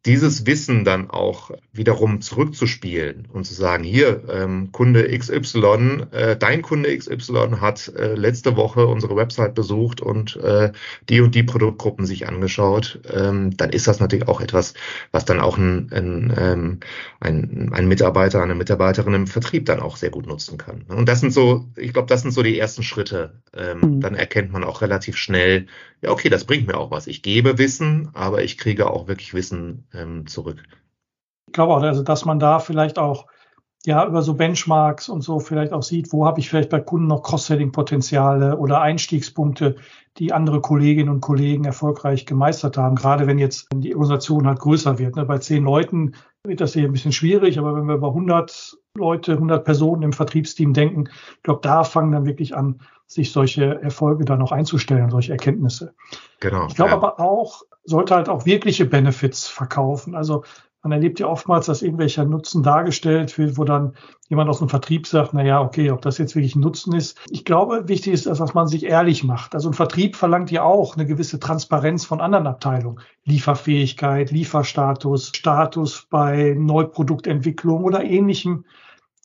dieses 0.05 0.45
Wissen 0.45 0.85
dann 0.85 1.09
auch 1.09 1.51
wiederum 1.73 2.21
zurückzuspielen 2.21 3.27
und 3.33 3.43
zu 3.43 3.53
sagen, 3.53 3.83
hier, 3.83 4.23
ähm, 4.31 4.71
Kunde 4.71 5.05
XY, 5.17 6.07
äh, 6.11 6.37
dein 6.37 6.61
Kunde 6.61 6.97
XY 6.97 7.57
hat 7.59 7.89
äh, 7.89 8.15
letzte 8.15 8.55
Woche 8.55 8.87
unsere 8.87 9.17
Website 9.17 9.55
besucht 9.55 9.99
und 9.99 10.37
äh, 10.37 10.71
die 11.09 11.19
und 11.19 11.35
die 11.35 11.43
Produktgruppen 11.43 12.05
sich 12.05 12.27
angeschaut, 12.27 13.01
ähm, 13.13 13.57
dann 13.57 13.71
ist 13.71 13.87
das 13.87 13.99
natürlich 13.99 14.27
auch 14.29 14.39
etwas, 14.39 14.73
was 15.11 15.25
dann 15.25 15.41
auch 15.41 15.57
ein, 15.57 15.91
ein, 15.91 16.33
ähm, 16.37 16.79
ein, 17.19 17.69
ein 17.73 17.87
Mitarbeiter, 17.89 18.41
eine 18.41 18.55
Mitarbeiterin 18.55 19.13
im 19.13 19.27
Vertrieb 19.27 19.65
dann 19.65 19.81
auch 19.81 19.97
sehr 19.97 20.11
gut 20.11 20.27
nutzen 20.27 20.57
kann. 20.57 20.83
Und 20.87 21.09
das 21.09 21.19
sind 21.19 21.33
so, 21.33 21.65
ich 21.75 21.91
glaube, 21.91 22.07
das 22.07 22.21
sind 22.21 22.31
so 22.31 22.41
die 22.41 22.57
ersten 22.57 22.83
Schritte. 22.83 23.41
Ähm, 23.53 23.79
mhm. 23.81 24.01
Dann 24.01 24.15
erkennt 24.15 24.53
man 24.53 24.63
auch 24.63 24.81
relativ 24.81 25.17
schnell, 25.17 25.67
ja, 26.01 26.11
okay, 26.11 26.29
das 26.29 26.45
bringt 26.45 26.67
mir 26.67 26.77
auch 26.77 26.91
was. 26.91 27.07
Ich 27.07 27.21
gebe 27.21 27.57
Wissen, 27.57 28.09
aber 28.13 28.43
ich 28.43 28.57
kriege 28.57 28.89
auch 28.89 29.09
wirklich 29.09 29.33
Wissen 29.33 29.83
ähm, 29.93 30.27
zurück. 30.27 30.63
Ich 31.47 31.53
glaube 31.53 31.73
auch, 31.73 31.81
also 31.81 32.03
dass 32.03 32.25
man 32.25 32.39
da 32.39 32.59
vielleicht 32.59 32.99
auch 32.99 33.27
ja 33.85 34.05
über 34.05 34.21
so 34.21 34.33
Benchmarks 34.33 35.09
und 35.09 35.21
so 35.21 35.39
vielleicht 35.39 35.71
auch 35.71 35.83
sieht, 35.83 36.11
wo 36.11 36.25
habe 36.25 36.39
ich 36.39 36.49
vielleicht 36.49 36.69
bei 36.69 36.79
Kunden 36.79 37.07
noch 37.07 37.23
Cross-Selling-Potenziale 37.23 38.57
oder 38.57 38.81
Einstiegspunkte, 38.81 39.77
die 40.17 40.33
andere 40.33 40.61
Kolleginnen 40.61 41.09
und 41.09 41.21
Kollegen 41.21 41.63
erfolgreich 41.63 42.25
gemeistert 42.25 42.77
haben. 42.77 42.95
Gerade 42.95 43.25
wenn 43.25 43.39
jetzt 43.39 43.67
die 43.73 43.95
Organisation 43.95 44.47
halt 44.47 44.59
größer 44.59 44.99
wird. 44.99 45.15
Ne? 45.15 45.25
Bei 45.25 45.37
zehn 45.37 45.63
Leuten 45.63 46.13
wird 46.43 46.61
das 46.61 46.73
hier 46.73 46.85
ein 46.85 46.91
bisschen 46.91 47.11
schwierig, 47.11 47.59
aber 47.59 47.75
wenn 47.75 47.85
wir 47.85 47.95
über 47.95 48.09
100 48.09 48.77
Leute, 48.95 49.33
100 49.33 49.63
Personen 49.63 50.03
im 50.03 50.13
Vertriebsteam 50.13 50.73
denken, 50.73 51.09
ich 51.37 51.43
glaube, 51.43 51.61
da 51.61 51.83
fangen 51.83 52.11
dann 52.11 52.25
wirklich 52.25 52.55
an, 52.55 52.81
sich 53.07 53.31
solche 53.31 53.81
Erfolge 53.81 54.23
dann 54.23 54.41
auch 54.41 54.51
einzustellen, 54.51 55.09
solche 55.09 55.31
Erkenntnisse. 55.31 55.95
Genau. 56.39 56.67
Ich 56.67 56.75
glaube 56.75 56.91
ja. 56.91 56.97
aber 56.97 57.19
auch, 57.19 57.63
sollte 57.83 58.15
halt 58.15 58.29
auch 58.29 58.45
wirkliche 58.45 58.85
Benefits 58.85 59.47
verkaufen. 59.47 60.13
Also 60.15 60.43
man 60.81 60.93
erlebt 60.93 61.19
ja 61.19 61.27
oftmals, 61.27 61.65
dass 61.65 61.81
irgendwelcher 61.81 62.23
Nutzen 62.23 62.63
dargestellt 62.63 63.37
wird, 63.37 63.57
wo 63.57 63.65
dann 63.65 63.95
jemand 64.29 64.49
aus 64.49 64.59
dem 64.59 64.69
Vertrieb 64.69 65.07
sagt, 65.07 65.33
na 65.33 65.43
ja, 65.43 65.61
okay, 65.61 65.91
ob 65.91 66.01
das 66.01 66.17
jetzt 66.17 66.35
wirklich 66.35 66.55
ein 66.55 66.61
Nutzen 66.61 66.95
ist. 66.95 67.17
Ich 67.29 67.43
glaube, 67.43 67.89
wichtig 67.89 68.13
ist, 68.13 68.27
dass 68.27 68.53
man 68.53 68.67
sich 68.67 68.85
ehrlich 68.85 69.23
macht. 69.23 69.55
Also 69.55 69.69
ein 69.69 69.73
Vertrieb 69.73 70.15
verlangt 70.15 70.51
ja 70.51 70.63
auch 70.63 70.95
eine 70.95 71.05
gewisse 71.05 71.39
Transparenz 71.39 72.05
von 72.05 72.21
anderen 72.21 72.47
Abteilungen. 72.47 73.01
Lieferfähigkeit, 73.25 74.31
Lieferstatus, 74.31 75.31
Status 75.35 76.07
bei 76.09 76.55
Neuproduktentwicklung 76.57 77.83
oder 77.83 78.03
ähnlichem. 78.03 78.65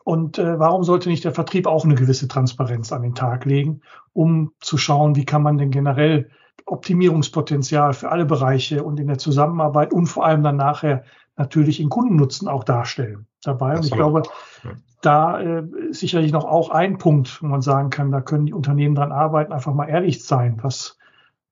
Und 0.02 0.38
äh, 0.38 0.58
warum 0.58 0.82
sollte 0.82 1.08
nicht 1.08 1.24
der 1.24 1.32
Vertrieb 1.32 1.66
auch 1.66 1.84
eine 1.84 1.94
gewisse 1.94 2.26
Transparenz 2.26 2.92
an 2.92 3.02
den 3.02 3.14
Tag 3.14 3.44
legen, 3.44 3.80
um 4.12 4.52
zu 4.60 4.76
schauen, 4.76 5.14
wie 5.14 5.24
kann 5.24 5.42
man 5.42 5.56
denn 5.56 5.70
generell 5.70 6.30
Optimierungspotenzial 6.66 7.92
für 7.92 8.10
alle 8.10 8.24
Bereiche 8.24 8.82
und 8.82 8.98
in 8.98 9.06
der 9.06 9.18
Zusammenarbeit 9.18 9.92
und 9.92 10.06
vor 10.06 10.24
allem 10.24 10.42
dann 10.42 10.56
nachher 10.56 11.04
natürlich 11.36 11.80
in 11.80 11.88
Kundennutzen 11.88 12.48
auch 12.48 12.64
darstellen 12.64 13.26
dabei. 13.42 13.76
Und 13.76 13.84
ich 13.84 13.90
glaube, 13.90 14.22
da 15.00 15.40
äh, 15.40 15.64
ist 15.90 16.00
sicherlich 16.00 16.32
noch 16.32 16.44
auch 16.44 16.70
ein 16.70 16.98
Punkt, 16.98 17.42
wo 17.42 17.46
man 17.46 17.62
sagen 17.62 17.90
kann, 17.90 18.10
da 18.10 18.20
können 18.20 18.46
die 18.46 18.54
Unternehmen 18.54 18.94
dran 18.94 19.12
arbeiten, 19.12 19.52
einfach 19.52 19.74
mal 19.74 19.88
ehrlich 19.88 20.24
sein, 20.24 20.58
was, 20.62 20.98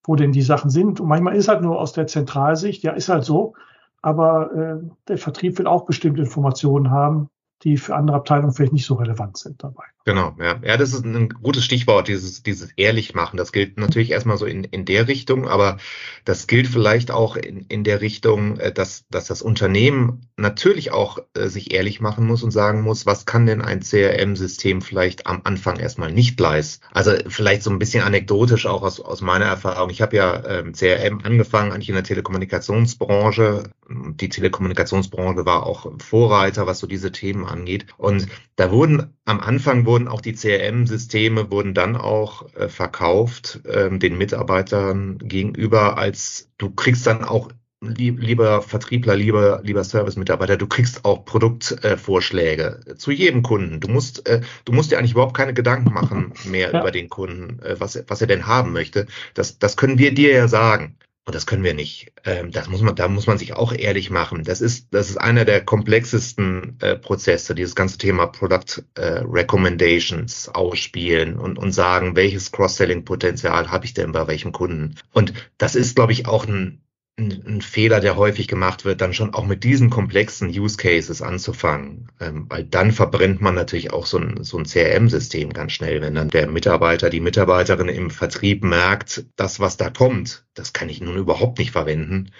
wo 0.05 0.17
denn 0.17 0.32
die 0.32 0.43
Sachen 0.43 0.70
sind. 0.70 1.00
Und 1.00 1.08
manchmal 1.08 1.37
ist 1.37 1.49
halt 1.49 1.62
nur 1.62 1.79
aus 1.79 1.93
der 1.93 2.06
Zentralsicht, 2.06 2.82
ja, 2.82 2.93
ist 2.93 3.08
halt 3.08 3.25
so, 3.25 3.55
aber 4.00 4.52
äh, 4.55 4.90
der 5.08 5.19
Vertrieb 5.19 5.58
will 5.58 5.67
auch 5.67 5.84
bestimmte 5.84 6.23
Informationen 6.23 6.90
haben, 6.90 7.29
die 7.64 7.76
für 7.76 7.94
andere 7.94 8.17
Abteilungen 8.17 8.53
vielleicht 8.53 8.73
nicht 8.73 8.87
so 8.87 8.94
relevant 8.94 9.37
sind 9.37 9.62
dabei. 9.62 9.85
Genau, 10.05 10.35
ja. 10.41 10.61
Ja, 10.64 10.76
das 10.76 10.93
ist 10.93 11.05
ein 11.05 11.29
gutes 11.29 11.64
Stichwort, 11.64 12.09
dieses, 12.09 12.43
dieses 12.43 12.73
ehrlich 12.73 13.14
machen. 13.14 13.37
Das 13.37 13.53
gilt 13.53 13.79
natürlich 13.79 14.11
erstmal 14.11 14.37
so 14.37 14.47
in, 14.47 14.64
in 14.64 14.85
der 14.85 15.06
Richtung, 15.06 15.47
aber 15.47 15.76
das 16.25 16.49
gilt 16.49 16.67
vielleicht 16.67 17.12
auch 17.12 17.37
in, 17.37 17.60
in 17.69 17.84
der 17.84 18.01
Richtung, 18.01 18.58
äh, 18.58 18.72
dass, 18.72 19.06
dass 19.10 19.27
das 19.27 19.43
Unternehmen 19.43 20.27
natürlich 20.37 20.91
auch 20.91 21.19
äh, 21.34 21.46
sich 21.46 21.72
ehrlich 21.72 22.01
machen 22.01 22.27
muss 22.27 22.43
und 22.43 22.51
sagen 22.51 22.82
muss, 22.82 23.06
was 23.06 23.27
kann 23.27 23.46
denn 23.46 23.63
ein 23.63 23.81
CRM-System 23.81 24.82
vielleicht 24.82 25.29
am 25.29 25.43
Anfang 25.44 25.79
erstmal 25.79 26.10
nicht 26.10 26.39
leisten? 26.41 26.84
Also 26.93 27.13
vielleicht 27.29 27.63
so 27.63 27.70
ein 27.70 27.79
bisschen 27.79 28.03
anekdotisch 28.03 28.67
auch 28.67 28.82
aus, 28.82 28.98
aus 28.98 29.20
meiner 29.20 29.44
Erfahrung. 29.44 29.91
Ich 29.91 30.03
habe 30.03 30.17
ja 30.17 30.44
ähm, 30.46 30.72
CRM 30.72 31.20
angefangen, 31.22 31.70
eigentlich 31.70 31.91
in 31.91 31.94
der 31.94 32.05
Telekommunikationsbranche. 32.05 33.65
Die 33.89 34.29
Telekommunikationsbranche 34.29 35.46
war 35.46 35.65
auch 35.65 35.87
Vorreiter, 36.01 36.67
was 36.67 36.81
so 36.81 36.89
diese 36.89 37.13
Themen 37.13 37.44
angeht. 37.53 37.87
Und 37.97 38.27
da 38.56 38.71
wurden 38.71 39.15
am 39.25 39.41
Anfang 39.41 39.87
wurden 39.87 40.09
auch 40.09 40.21
die 40.21 40.35
CRM-Systeme 40.35 41.51
wurden 41.51 41.75
dann 41.75 41.97
auch 41.97 42.53
äh, 42.55 42.69
verkauft 42.69 43.61
ähm, 43.69 44.01
den 44.01 44.19
Mitarbeitern 44.19 45.19
gegenüber, 45.19 45.99
als 45.99 46.51
du 46.59 46.71
kriegst 46.71 47.06
dann 47.06 47.25
auch 47.25 47.51
lieber 47.82 48.63
Vertriebler, 48.63 49.17
lieber, 49.17 49.61
lieber 49.65 49.82
Service-Mitarbeiter, 49.82 50.56
du 50.56 50.67
kriegst 50.67 51.05
auch 51.05 51.25
Produktvorschläge 51.25 52.81
äh, 52.87 52.94
zu 52.94 53.11
jedem 53.11 53.43
Kunden. 53.43 53.81
Du 53.81 53.89
musst, 53.89 54.29
äh, 54.29 54.41
du 54.65 54.73
musst 54.73 54.91
dir 54.91 54.99
eigentlich 54.99 55.13
überhaupt 55.13 55.37
keine 55.37 55.55
Gedanken 55.55 55.93
machen 55.93 56.32
mehr 56.44 56.73
ja. 56.73 56.81
über 56.81 56.91
den 56.91 57.09
Kunden, 57.09 57.61
äh, 57.61 57.79
was, 57.79 58.03
was 58.06 58.21
er 58.21 58.29
denn 58.29 58.47
haben 58.47 58.73
möchte. 58.73 59.06
Das, 59.35 59.59
das 59.59 59.77
können 59.77 59.99
wir 59.99 60.15
dir 60.15 60.32
ja 60.32 60.49
sagen. 60.49 60.97
Und 61.24 61.36
das 61.36 61.46
können 61.46 61.62
wir 61.62 61.74
nicht. 61.74 62.12
Ähm, 62.24 62.50
das 62.50 62.69
muss 62.69 62.82
man, 62.82 62.96
da 62.96 63.06
muss 63.06 63.29
man 63.29 63.38
sich 63.38 63.55
auch 63.55 63.72
ehrlich 63.72 64.10
machen. 64.10 64.43
Das 64.43 64.60
ist, 64.60 64.88
das 64.93 65.08
ist 65.08 65.19
einer 65.19 65.44
der 65.44 65.64
komplexesten 65.64 66.79
äh, 66.81 66.96
Prozesse, 66.96 67.55
dieses 67.55 67.76
ganze 67.76 67.96
Thema 67.98 68.26
Product 68.26 68.82
äh, 68.96 69.20
Recommendations 69.24 70.48
ausspielen 70.48 71.38
und, 71.38 71.58
und 71.58 71.70
sagen, 71.70 72.17
welches 72.17 72.50
Cross-Selling-Potenzial 72.50 73.70
habe 73.70 73.84
ich 73.84 73.94
denn 73.94 74.10
bei 74.10 74.26
welchem 74.26 74.50
Kunden? 74.50 74.96
Und 75.12 75.32
das 75.58 75.76
ist, 75.76 75.94
glaube 75.94 76.12
ich, 76.12 76.26
auch 76.26 76.44
ein, 76.46 76.82
ein, 77.19 77.43
ein, 77.47 77.61
Fehler, 77.61 78.01
der 78.01 78.17
häufig 78.17 78.49
gemacht 78.49 78.85
wird, 78.85 79.01
dann 79.01 79.13
schon 79.13 79.35
auch 79.35 79.45
mit 79.45 79.65
diesen 79.65 79.91
komplexen 79.91 80.49
Use 80.49 80.77
Cases 80.79 81.21
anzufangen. 81.21 82.09
Ähm, 82.21 82.47
weil 82.49 82.65
dann 82.65 82.93
verbrennt 82.93 83.41
man 83.41 83.55
natürlich 83.55 83.93
auch 83.93 84.07
so 84.07 84.19
ein, 84.19 84.43
so 84.45 84.59
ein 84.59 84.65
CRM-System 84.65 85.53
ganz 85.53 85.73
schnell, 85.73 86.01
wenn 86.01 86.15
dann 86.15 86.29
der 86.29 86.47
Mitarbeiter, 86.49 87.11
die 87.11 87.21
Mitarbeiterin 87.21 87.89
im 87.89 88.11
Vertrieb 88.11 88.65
merkt, 88.65 89.27
das, 89.37 89.61
was 89.61 89.77
da 89.77 89.91
kommt, 89.91 90.47
das 90.55 90.73
kann 90.73 90.89
ich 90.89 91.01
nun 91.01 91.17
überhaupt 91.17 91.59
nicht 91.59 91.73
verwenden. 91.73 92.31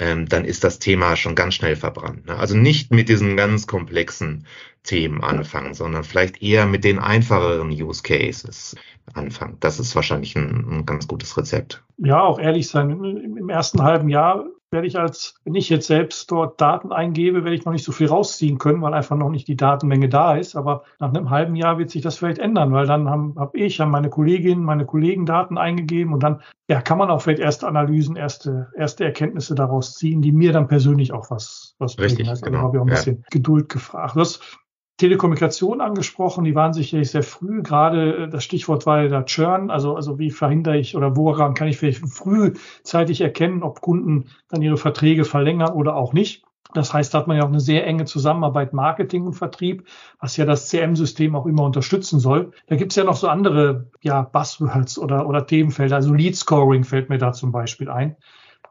ähm, 0.00 0.28
dann 0.28 0.44
ist 0.44 0.64
das 0.64 0.78
Thema 0.78 1.14
schon 1.16 1.34
ganz 1.34 1.54
schnell 1.54 1.76
verbrannt. 1.76 2.26
Ne? 2.26 2.36
Also 2.36 2.56
nicht 2.56 2.90
mit 2.90 3.08
diesen 3.08 3.36
ganz 3.36 3.66
komplexen 3.66 4.46
Themen 4.82 5.22
anfangen, 5.22 5.74
sondern 5.74 6.04
vielleicht 6.04 6.42
eher 6.42 6.66
mit 6.66 6.84
den 6.84 6.98
einfacheren 6.98 7.70
Use 7.70 8.02
Cases 8.02 8.74
anfangen. 9.14 9.56
Das 9.60 9.78
ist 9.78 9.94
wahrscheinlich 9.94 10.36
ein, 10.36 10.66
ein 10.70 10.86
ganz 10.86 11.06
gutes 11.06 11.36
Rezept. 11.36 11.82
Ja, 11.98 12.22
auch 12.22 12.38
ehrlich 12.38 12.68
sein. 12.68 12.90
Im 12.90 13.48
ersten 13.48 13.82
halben 13.82 14.08
Jahr 14.08 14.44
werde 14.70 14.86
ich 14.86 14.98
als, 14.98 15.34
wenn 15.44 15.54
ich 15.54 15.68
jetzt 15.68 15.88
selbst 15.88 16.30
dort 16.30 16.60
Daten 16.60 16.92
eingebe, 16.92 17.42
werde 17.42 17.56
ich 17.56 17.64
noch 17.64 17.72
nicht 17.72 17.84
so 17.84 17.92
viel 17.92 18.06
rausziehen 18.06 18.58
können, 18.58 18.80
weil 18.82 18.94
einfach 18.94 19.16
noch 19.16 19.30
nicht 19.30 19.48
die 19.48 19.56
Datenmenge 19.56 20.08
da 20.08 20.36
ist. 20.36 20.54
Aber 20.54 20.84
nach 21.00 21.08
einem 21.08 21.30
halben 21.30 21.56
Jahr 21.56 21.78
wird 21.78 21.90
sich 21.90 22.02
das 22.02 22.16
vielleicht 22.16 22.38
ändern, 22.38 22.72
weil 22.72 22.86
dann 22.86 23.10
habe 23.10 23.34
hab 23.36 23.54
ich, 23.56 23.80
haben 23.80 23.90
meine 23.90 24.10
Kolleginnen, 24.10 24.62
meine 24.62 24.86
Kollegen 24.86 25.26
Daten 25.26 25.58
eingegeben 25.58 26.12
und 26.12 26.22
dann 26.22 26.40
ja, 26.68 26.80
kann 26.80 26.98
man 26.98 27.10
auch 27.10 27.20
vielleicht 27.20 27.40
erste 27.40 27.66
Analysen, 27.66 28.14
erste, 28.14 28.68
erste 28.76 29.04
Erkenntnisse 29.04 29.56
daraus 29.56 29.96
ziehen, 29.96 30.22
die 30.22 30.30
mir 30.30 30.52
dann 30.52 30.68
persönlich 30.68 31.12
auch 31.12 31.30
was, 31.30 31.74
was 31.78 31.98
Richtig, 31.98 32.18
bringen. 32.18 32.30
Also 32.30 32.44
genau. 32.44 32.58
habe 32.58 32.76
ich 32.76 32.80
auch 32.80 32.86
ein 32.86 32.90
bisschen 32.90 33.16
ja. 33.16 33.22
Geduld 33.30 33.68
gefragt. 33.68 34.14
Du 34.14 34.20
hast 34.20 34.59
Telekommunikation 35.00 35.80
angesprochen, 35.80 36.44
die 36.44 36.54
waren 36.54 36.74
sicherlich 36.74 37.10
sehr 37.10 37.22
früh. 37.22 37.62
Gerade 37.62 38.24
äh, 38.24 38.28
das 38.28 38.44
Stichwort 38.44 38.84
war 38.84 39.02
ja 39.02 39.08
der 39.08 39.24
Churn, 39.24 39.70
also, 39.70 39.96
also 39.96 40.18
wie 40.18 40.30
verhindere 40.30 40.76
ich 40.78 40.94
oder 40.94 41.16
woran 41.16 41.54
kann 41.54 41.68
ich 41.68 41.78
vielleicht 41.78 42.06
frühzeitig 42.06 43.22
erkennen, 43.22 43.62
ob 43.62 43.80
Kunden 43.80 44.26
dann 44.50 44.60
ihre 44.60 44.76
Verträge 44.76 45.24
verlängern 45.24 45.72
oder 45.72 45.96
auch 45.96 46.12
nicht. 46.12 46.44
Das 46.74 46.92
heißt, 46.92 47.14
da 47.14 47.18
hat 47.18 47.26
man 47.26 47.38
ja 47.38 47.44
auch 47.44 47.48
eine 47.48 47.60
sehr 47.60 47.86
enge 47.86 48.04
Zusammenarbeit 48.04 48.74
Marketing 48.74 49.26
und 49.26 49.32
Vertrieb, 49.32 49.88
was 50.20 50.36
ja 50.36 50.44
das 50.44 50.68
CM-System 50.68 51.34
auch 51.34 51.46
immer 51.46 51.64
unterstützen 51.64 52.20
soll. 52.20 52.52
Da 52.66 52.76
gibt 52.76 52.92
es 52.92 52.96
ja 52.96 53.04
noch 53.04 53.16
so 53.16 53.26
andere 53.26 53.86
ja, 54.02 54.20
Buzzwords 54.22 54.98
oder, 54.98 55.26
oder 55.26 55.46
Themenfelder. 55.46 55.96
Also 55.96 56.12
Lead 56.12 56.36
Scoring 56.36 56.84
fällt 56.84 57.08
mir 57.08 57.18
da 57.18 57.32
zum 57.32 57.52
Beispiel 57.52 57.88
ein 57.88 58.16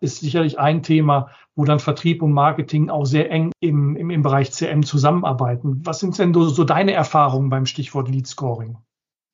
ist 0.02 0.20
sicherlich 0.20 0.60
ein 0.60 0.84
Thema, 0.84 1.30
wo 1.56 1.66
dann 1.66 1.80
Vertrieb 1.80 2.22
und 2.22 2.32
Marketing 2.32 2.90
auch 2.90 3.06
sehr 3.06 3.32
eng 3.32 3.52
im, 3.60 3.96
im, 3.96 4.10
im 4.10 4.22
Bereich 4.22 4.52
CM 4.52 4.84
zusammenarbeiten. 4.84 5.82
Was 5.84 6.00
sind 6.00 6.18
denn 6.18 6.34
so, 6.34 6.48
so 6.48 6.64
deine 6.64 6.94
Erfahrungen 6.94 7.50
beim 7.50 7.66
Stichwort 7.66 8.10
Lead 8.10 8.28
Scoring? 8.28 8.78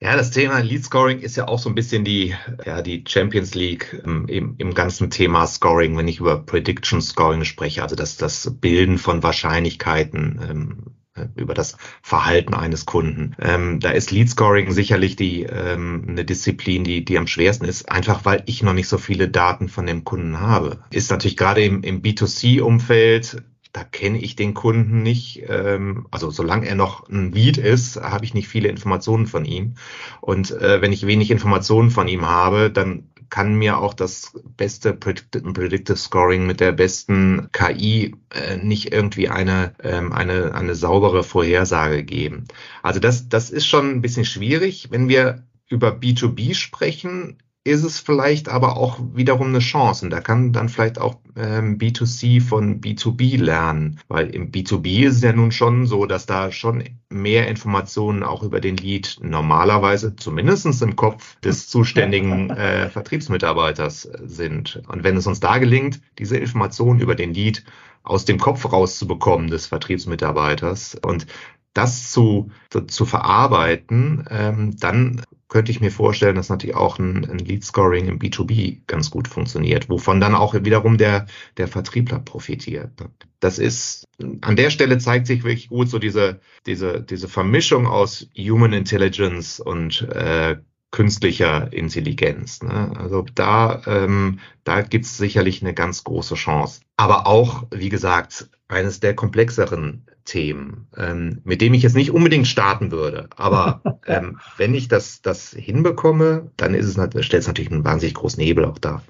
Ja, 0.02 0.18
das 0.18 0.32
Thema 0.32 0.60
Lead 0.60 0.84
Scoring 0.84 1.20
ist 1.20 1.38
ja 1.38 1.48
auch 1.48 1.60
so 1.60 1.70
ein 1.70 1.76
bisschen 1.76 2.04
die, 2.04 2.36
ja, 2.66 2.82
die 2.82 3.04
Champions 3.08 3.56
League 3.56 4.02
im, 4.04 4.28
im, 4.28 4.56
im 4.58 4.74
ganzen 4.74 5.10
Thema 5.10 5.48
Scoring, 5.48 5.98
wenn 5.98 6.08
ich 6.08 6.20
über 6.20 6.38
Prediction 6.38 7.02
Scoring 7.02 7.46
spreche, 7.46 7.82
also 7.82 7.96
das, 7.96 8.18
das 8.18 8.58
Bilden 8.60 8.98
von 8.98 9.24
Wahrscheinlichkeiten, 9.24 10.40
ähm, 10.50 10.84
äh, 10.88 11.05
über 11.36 11.54
das 11.54 11.78
Verhalten 12.02 12.54
eines 12.54 12.86
Kunden. 12.86 13.36
Ähm, 13.40 13.80
da 13.80 13.92
ist 13.92 14.12
Lead 14.12 14.30
Scoring 14.30 14.72
sicherlich 14.72 15.16
die 15.16 15.44
ähm, 15.44 16.06
eine 16.08 16.26
Disziplin, 16.26 16.84
die 16.84 17.06
die 17.06 17.18
am 17.18 17.28
schwersten 17.28 17.66
ist, 17.66 17.90
einfach 17.90 18.26
weil 18.26 18.44
ich 18.46 18.64
noch 18.64 18.74
nicht 18.74 18.88
so 18.88 18.98
viele 18.98 19.30
Daten 19.30 19.70
von 19.70 19.86
dem 19.86 20.04
Kunden 20.04 20.40
habe. 20.40 20.80
Ist 20.92 21.12
natürlich 21.12 21.38
gerade 21.38 21.64
im, 21.64 21.84
im 21.84 22.02
B2C-Umfeld 22.02 23.44
da 23.76 23.84
kenne 23.84 24.20
ich 24.20 24.38
den 24.38 24.54
Kunden 24.54 25.04
nicht. 25.04 25.44
Ähm, 25.50 26.08
also 26.10 26.32
solange 26.32 26.66
er 26.66 26.76
noch 26.76 27.10
ein 27.10 27.34
Lead 27.34 27.58
ist, 27.58 27.98
habe 27.98 28.24
ich 28.24 28.34
nicht 28.34 28.48
viele 28.48 28.70
Informationen 28.70 29.28
von 29.28 29.44
ihm. 29.44 29.76
Und 30.22 30.52
äh, 30.52 30.82
wenn 30.82 30.94
ich 30.94 31.06
wenig 31.06 31.30
Informationen 31.30 31.92
von 31.92 32.08
ihm 32.08 32.26
habe, 32.26 32.72
dann 32.72 33.10
kann 33.30 33.56
mir 33.56 33.80
auch 33.80 33.94
das 33.94 34.32
beste 34.56 34.94
Predictive 34.94 35.98
Scoring 35.98 36.46
mit 36.46 36.62
der 36.62 36.72
besten 36.72 37.50
KI 37.52 38.16
äh, 38.30 38.56
nicht 38.56 38.94
irgendwie 38.94 39.28
eine, 39.28 39.74
ähm, 39.84 40.14
eine, 40.14 40.56
eine 40.56 40.74
saubere 40.74 41.26
Vorhersage 41.26 42.06
geben. 42.06 42.46
Also 42.82 43.02
das, 43.02 43.28
das 43.28 43.50
ist 43.50 43.68
schon 43.68 43.90
ein 43.90 44.02
bisschen 44.02 44.24
schwierig. 44.24 44.88
Wenn 44.90 45.10
wir 45.10 45.44
über 45.68 45.90
B2B 45.90 46.54
sprechen, 46.54 47.40
ist 47.66 47.84
es 47.84 48.00
vielleicht 48.00 48.48
aber 48.48 48.78
auch 48.78 49.00
wiederum 49.16 49.48
eine 49.48 49.60
Chance. 49.60 50.06
Und 50.06 50.12
da 50.12 50.22
kann 50.22 50.54
dann 50.54 50.70
vielleicht 50.70 51.02
auch 51.02 51.16
ähm, 51.36 51.80
B2C 51.80 52.40
von 52.40 52.80
B2B 52.80 53.42
lernen. 53.42 54.00
Weil 54.08 54.30
im 54.30 54.52
B2B 54.52 55.08
ist 55.08 55.16
es 55.16 55.22
ja 55.24 55.34
nun 55.34 55.52
schon 55.52 55.88
so, 55.88 56.06
dass 56.06 56.28
da 56.28 56.52
schon 56.52 56.84
mehr 57.10 57.48
Informationen 57.48 58.22
auch 58.22 58.44
über 58.44 58.62
den 58.62 58.78
Lead 58.78 59.18
normalerweise 59.24 60.16
zumindestens 60.16 60.84
im 60.84 60.96
Kopf 60.96 61.40
des 61.40 61.68
zuständigen 61.68 62.50
äh, 62.52 62.88
Vertriebsmitarbeiters 62.92 64.04
sind. 64.24 64.84
Und 64.88 65.04
wenn 65.04 65.18
es 65.18 65.26
uns 65.26 65.40
da 65.40 65.58
gelingt, 65.58 66.02
diese 66.20 66.38
Informationen 66.38 67.00
über 67.00 67.16
den 67.16 67.34
Lead 67.34 67.64
aus 68.04 68.26
dem 68.26 68.38
Kopf 68.38 68.72
rauszubekommen 68.72 69.50
des 69.50 69.66
Vertriebsmitarbeiters 69.66 71.00
und 71.04 71.26
das 71.74 72.12
zu, 72.12 72.52
zu 72.88 73.06
verarbeiten, 73.06 74.26
ähm, 74.30 74.78
dann 74.78 75.22
könnte 75.48 75.72
ich 75.72 75.82
mir 75.82 75.92
vorstellen, 75.92 76.36
dass 76.36 76.50
natürlich 76.50 76.76
auch 76.76 76.98
ein, 76.98 77.30
ein 77.30 77.40
Lead 77.40 77.64
Scoring 77.64 78.08
im 78.08 78.20
B2B 78.20 78.82
ganz 78.88 79.12
gut 79.12 79.28
funktioniert, 79.28 79.90
wovon 79.90 80.20
dann 80.20 80.36
auch 80.36 80.54
wiederum 80.54 80.98
der, 80.98 81.28
der 81.58 81.68
Vertriebler 81.68 82.20
profitiert. 82.20 82.92
Das 83.40 83.60
ist, 83.60 84.06
an 84.42 84.56
der 84.56 84.70
Stelle 84.72 84.98
zeigt 84.98 85.28
sich 85.28 85.44
wirklich 85.44 85.70
gut 85.70 85.90
so 85.90 86.00
diese, 86.00 86.40
diese, 86.66 87.02
diese 87.02 87.28
Vermischung 87.28 87.86
aus 87.86 88.28
Human 88.36 88.74
Intelligence 88.74 89.60
und 89.60 90.02
äh, 90.02 90.58
künstlicher 90.96 91.74
Intelligenz. 91.74 92.64
Ne? 92.64 92.94
Also 92.98 93.26
da, 93.36 93.82
ähm, 93.86 94.40
da 94.64 94.82
gibt 94.82 95.04
es 95.04 95.18
sicherlich 95.18 95.62
eine 95.62 95.74
ganz 95.74 96.06
große 96.06 96.36
Chance. 96.36 96.84
Aber 96.96 97.28
auch, 97.28 97.66
wie 97.70 97.90
gesagt, 97.90 98.50
eines 98.70 99.02
der 99.02 99.14
komplexeren 99.14 100.06
Themen, 100.24 100.88
ähm, 100.96 101.42
mit 101.44 101.60
dem 101.60 101.74
ich 101.74 101.84
jetzt 101.84 101.98
nicht 101.98 102.12
unbedingt 102.12 102.48
starten 102.48 102.92
würde. 102.92 103.28
Aber 103.36 103.82
ähm, 104.08 104.40
wenn 104.56 104.74
ich 104.74 104.88
das, 104.88 105.22
das 105.22 105.50
hinbekomme, 105.50 106.50
dann 106.56 106.74
ist 106.74 106.86
es, 106.86 107.26
stellt 107.26 107.42
es 107.42 107.48
natürlich 107.48 107.74
einen 107.74 107.84
wahnsinnig 107.84 108.16
großen 108.16 108.42
Hebel 108.42 108.64
auch 108.64 108.78
da 108.78 109.02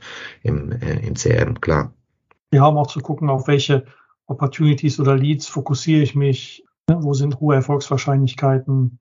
im, 0.42 0.72
äh, 0.72 1.06
im 1.06 1.13
CRM, 1.13 1.62
klar. 1.62 1.94
Wir 2.50 2.63
haben 2.63 2.77
auch 2.77 2.88
zu 2.88 3.00
gucken, 3.00 3.30
auf 3.30 3.48
welche 3.48 3.86
Opportunities 4.25 5.00
oder 5.00 5.15
Leads 5.15 5.46
fokussiere 5.46 6.01
ich 6.01 6.15
mich, 6.15 6.65
ne? 6.89 6.98
wo 7.01 7.13
sind 7.13 7.39
hohe 7.39 7.54
Erfolgswahrscheinlichkeiten. 7.54 8.98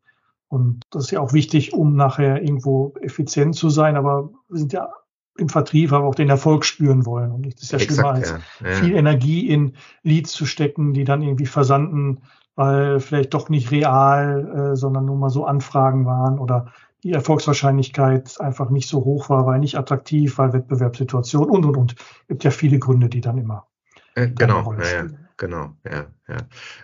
Und 0.48 0.82
das 0.90 1.04
ist 1.04 1.10
ja 1.10 1.20
auch 1.20 1.32
wichtig, 1.32 1.72
um 1.72 1.96
nachher 1.96 2.42
irgendwo 2.42 2.94
effizient 3.00 3.56
zu 3.56 3.70
sein. 3.70 3.96
Aber 3.96 4.30
wir 4.48 4.58
sind 4.58 4.72
ja 4.72 4.88
im 5.36 5.48
Vertrieb 5.48 5.92
aber 5.92 6.06
auch 6.06 6.14
den 6.14 6.30
Erfolg 6.30 6.64
spüren 6.64 7.06
wollen. 7.06 7.32
Und 7.32 7.46
das 7.46 7.62
ist 7.62 7.72
ja 7.72 7.78
Exakt, 7.78 7.94
schlimmer, 7.94 8.14
als 8.14 8.30
ja. 8.60 8.68
Ja. 8.68 8.74
viel 8.76 8.94
Energie 8.94 9.48
in 9.48 9.72
Leads 10.02 10.32
zu 10.32 10.46
stecken, 10.46 10.92
die 10.94 11.04
dann 11.04 11.22
irgendwie 11.22 11.46
versanden, 11.46 12.22
weil 12.54 13.00
vielleicht 13.00 13.34
doch 13.34 13.48
nicht 13.48 13.70
real, 13.70 14.72
äh, 14.72 14.76
sondern 14.76 15.06
nur 15.06 15.16
mal 15.16 15.30
so 15.30 15.44
Anfragen 15.44 16.06
waren 16.06 16.38
oder 16.38 16.72
die 17.02 17.12
Erfolgswahrscheinlichkeit 17.12 18.40
einfach 18.40 18.70
nicht 18.70 18.88
so 18.88 19.04
hoch 19.04 19.28
war, 19.28 19.44
weil 19.46 19.58
nicht 19.58 19.76
attraktiv, 19.76 20.38
weil 20.38 20.52
Wettbewerbssituation 20.52 21.50
und 21.50 21.64
und 21.64 21.76
und. 21.76 21.94
Es 21.96 22.28
gibt 22.28 22.44
ja 22.44 22.50
viele 22.50 22.78
Gründe, 22.78 23.08
die 23.08 23.20
dann 23.20 23.38
immer. 23.38 23.66
Äh, 24.14 24.28
genau, 24.28 24.72
ja, 24.74 25.06
genau, 25.36 25.76
ja, 25.84 26.06
ja. 26.28 26.36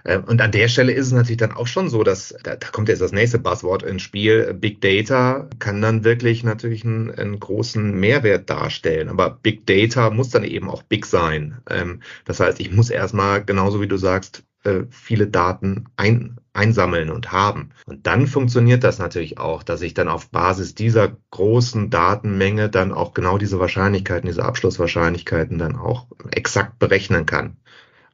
Äh, 0.04 0.19
und 0.19 0.40
an 0.40 0.52
der 0.52 0.69
Stelle 0.69 0.92
ist 0.92 1.07
es 1.07 1.12
natürlich 1.12 1.38
dann 1.38 1.52
auch 1.52 1.66
schon 1.66 1.88
so, 1.88 2.02
dass 2.02 2.35
da, 2.42 2.57
da 2.57 2.69
kommt 2.69 2.88
jetzt 2.88 3.02
das 3.02 3.12
nächste 3.12 3.38
Buzzword 3.38 3.83
ins 3.83 4.02
Spiel. 4.02 4.54
Big 4.54 4.80
Data 4.80 5.49
kann 5.59 5.80
dann 5.80 6.04
wirklich 6.04 6.45
natürlich 6.45 6.85
einen, 6.85 7.11
einen 7.11 7.40
großen 7.40 7.99
Mehrwert 7.99 8.50
darstellen. 8.50 9.09
Aber 9.09 9.30
Big 9.30 9.66
Data 9.66 10.11
muss 10.11 10.30
dann 10.30 10.45
eben 10.45 10.69
auch 10.71 10.83
big 10.83 11.07
sein. 11.07 11.59
Ähm, 11.69 12.00
das 12.25 12.40
heißt, 12.40 12.61
ich 12.61 12.71
muss 12.71 12.90
erstmal, 12.90 13.45
genauso 13.45 13.80
wie 13.80 13.88
du 13.88 13.97
sagst, 13.97 14.45
äh, 14.64 14.83
viele 14.90 15.26
Daten 15.26 15.87
ein, 15.97 16.37
einsammeln 16.52 17.11
und 17.11 17.33
haben. 17.33 17.71
Und 17.87 18.07
dann 18.07 18.26
funktioniert 18.26 18.85
das 18.85 18.99
natürlich 18.99 19.38
auch, 19.38 19.62
dass 19.62 19.80
ich 19.80 19.95
dann 19.95 20.09
auf 20.09 20.30
Basis 20.30 20.75
dieser 20.75 21.16
großen 21.30 21.88
Datenmenge 21.88 22.69
dann 22.69 22.92
auch 22.92 23.14
genau 23.14 23.38
diese 23.38 23.59
Wahrscheinlichkeiten, 23.59 24.28
diese 24.28 24.45
Abschlusswahrscheinlichkeiten 24.45 25.59
dann 25.59 25.76
auch 25.76 26.09
exakt 26.30 26.78
berechnen 26.78 27.25
kann. 27.25 27.57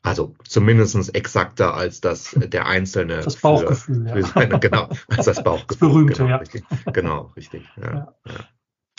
Also 0.06 0.36
zumindest 0.46 1.14
exakter 1.16 1.74
als 1.74 2.00
das 2.00 2.36
der 2.38 2.66
Einzelne. 2.66 3.22
Das 3.22 3.36
Bauchgefühl, 3.36 4.06
für, 4.06 4.14
für 4.14 4.22
seine, 4.22 4.60
genau, 4.60 4.88
als 5.08 5.26
das 5.26 5.42
Bauchgefühl. 5.44 5.66
Das 5.66 5.78
berühmte, 5.78 6.14
genau, 6.18 6.28
ja. 6.28 6.36
Richtig, 6.36 6.64
genau, 6.92 7.32
richtig. 7.36 7.64
Ja, 7.76 7.92
ja. 7.92 8.14
Ja. 8.24 8.34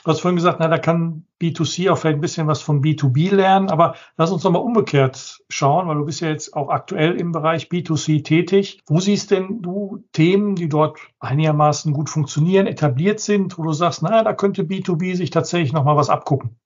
Du 0.03 0.11
hast 0.11 0.19
vorhin 0.19 0.35
gesagt, 0.35 0.59
na, 0.59 0.67
da 0.67 0.77
kann 0.77 1.25
B2C 1.41 1.89
auch 1.89 1.97
vielleicht 1.97 2.17
ein 2.17 2.21
bisschen 2.21 2.47
was 2.47 2.61
von 2.61 2.81
B2B 2.81 3.33
lernen, 3.33 3.69
aber 3.69 3.95
lass 4.17 4.31
uns 4.31 4.43
nochmal 4.43 4.61
umgekehrt 4.61 5.43
schauen, 5.49 5.87
weil 5.87 5.97
du 5.97 6.05
bist 6.05 6.19
ja 6.19 6.29
jetzt 6.29 6.53
auch 6.53 6.69
aktuell 6.69 7.19
im 7.19 7.31
Bereich 7.31 7.67
B2C 7.67 8.23
tätig. 8.23 8.81
Wo 8.85 8.99
siehst 8.99 9.31
denn 9.31 9.61
du 9.61 10.03
Themen, 10.11 10.55
die 10.55 10.67
dort 10.67 10.99
einigermaßen 11.19 11.93
gut 11.93 12.09
funktionieren, 12.09 12.67
etabliert 12.67 13.21
sind, 13.21 13.57
wo 13.57 13.63
du 13.63 13.71
sagst, 13.71 14.01
na, 14.01 14.23
da 14.23 14.33
könnte 14.33 14.63
B2B 14.63 15.15
sich 15.15 15.29
tatsächlich 15.29 15.71
nochmal 15.71 15.95
was 15.95 16.09
abgucken? 16.09 16.57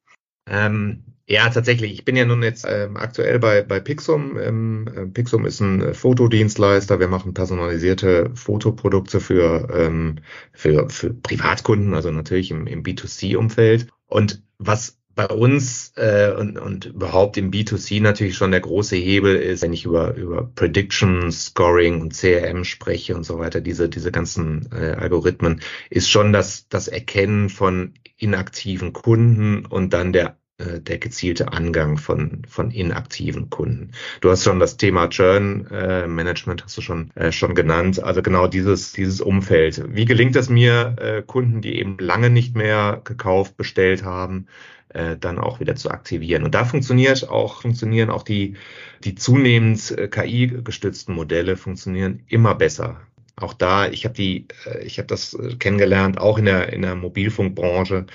Ähm, 0.47 1.03
ja, 1.31 1.49
tatsächlich. 1.49 1.93
Ich 1.93 2.03
bin 2.03 2.17
ja 2.17 2.25
nun 2.25 2.43
jetzt 2.43 2.65
ähm, 2.67 2.97
aktuell 2.97 3.39
bei, 3.39 3.61
bei 3.61 3.79
Pixum. 3.79 4.37
Ähm, 4.37 4.89
äh, 4.93 5.05
Pixum 5.05 5.45
ist 5.45 5.61
ein 5.61 5.81
äh, 5.81 5.93
Fotodienstleister. 5.93 6.99
Wir 6.99 7.07
machen 7.07 7.33
personalisierte 7.33 8.31
Fotoprodukte 8.35 9.21
für, 9.21 9.69
ähm, 9.73 10.17
für, 10.51 10.89
für 10.89 11.13
Privatkunden, 11.13 11.93
also 11.93 12.11
natürlich 12.11 12.51
im, 12.51 12.67
im 12.67 12.83
B2C-Umfeld. 12.83 13.87
Und 14.07 14.43
was 14.57 14.99
bei 15.15 15.27
uns 15.27 15.93
äh, 15.95 16.33
und, 16.37 16.57
und 16.57 16.85
überhaupt 16.87 17.37
im 17.37 17.49
B2C 17.49 18.01
natürlich 18.01 18.35
schon 18.35 18.51
der 18.51 18.59
große 18.59 18.97
Hebel 18.97 19.37
ist, 19.37 19.61
wenn 19.61 19.71
ich 19.71 19.85
über, 19.85 20.15
über 20.15 20.51
Prediction, 20.53 21.31
Scoring 21.31 22.01
und 22.01 22.13
CRM 22.13 22.65
spreche 22.65 23.15
und 23.15 23.23
so 23.23 23.39
weiter, 23.39 23.61
diese, 23.61 23.87
diese 23.87 24.11
ganzen 24.11 24.69
äh, 24.73 24.95
Algorithmen, 24.97 25.61
ist 25.89 26.09
schon 26.09 26.33
das, 26.33 26.67
das 26.67 26.89
Erkennen 26.89 27.47
von 27.47 27.93
inaktiven 28.17 28.91
Kunden 28.91 29.65
und 29.65 29.93
dann 29.93 30.11
der 30.11 30.40
der 30.81 30.97
gezielte 30.97 31.51
Angang 31.51 31.97
von, 31.97 32.43
von 32.47 32.71
inaktiven 32.71 33.49
Kunden. 33.49 33.91
Du 34.21 34.29
hast 34.29 34.43
schon 34.43 34.59
das 34.59 34.77
Thema 34.77 35.09
Churn 35.09 35.67
äh, 35.67 36.07
Management 36.07 36.63
hast 36.63 36.77
du 36.77 36.81
schon, 36.81 37.11
äh, 37.15 37.31
schon 37.31 37.55
genannt. 37.55 38.03
Also 38.03 38.21
genau 38.21 38.47
dieses, 38.47 38.93
dieses 38.93 39.21
Umfeld. 39.21 39.83
Wie 39.87 40.05
gelingt 40.05 40.35
es 40.35 40.49
mir, 40.49 40.95
äh, 40.99 41.21
Kunden, 41.21 41.61
die 41.61 41.79
eben 41.79 41.97
lange 41.99 42.29
nicht 42.29 42.55
mehr 42.55 43.01
gekauft, 43.03 43.57
bestellt 43.57 44.03
haben, 44.03 44.47
äh, 44.89 45.17
dann 45.17 45.39
auch 45.39 45.59
wieder 45.59 45.75
zu 45.75 45.89
aktivieren. 45.89 46.43
Und 46.43 46.55
da 46.55 46.65
funktioniert 46.65 47.29
auch, 47.29 47.61
funktionieren 47.61 48.09
auch 48.09 48.23
die, 48.23 48.55
die 49.03 49.15
zunehmend 49.15 49.91
äh, 49.91 50.07
KI-gestützten 50.07 51.13
Modelle 51.15 51.57
funktionieren 51.57 52.23
immer 52.27 52.55
besser. 52.55 53.01
Auch 53.37 53.53
da, 53.53 53.87
ich 53.87 54.05
habe 54.05 54.15
die, 54.15 54.47
äh, 54.65 54.83
ich 54.83 54.97
habe 54.97 55.07
das 55.07 55.33
äh, 55.33 55.55
kennengelernt, 55.55 56.19
auch 56.19 56.37
in 56.37 56.45
der, 56.45 56.73
in 56.73 56.81
der 56.81 56.95
Mobilfunkbranche 56.95 58.05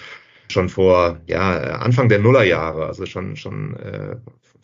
schon 0.49 0.69
vor 0.69 1.19
ja, 1.27 1.79
Anfang 1.79 2.09
der 2.09 2.19
Nullerjahre, 2.19 2.87
also 2.87 3.07
schon, 3.07 3.37
schon 3.37 3.77
äh, 3.77 4.17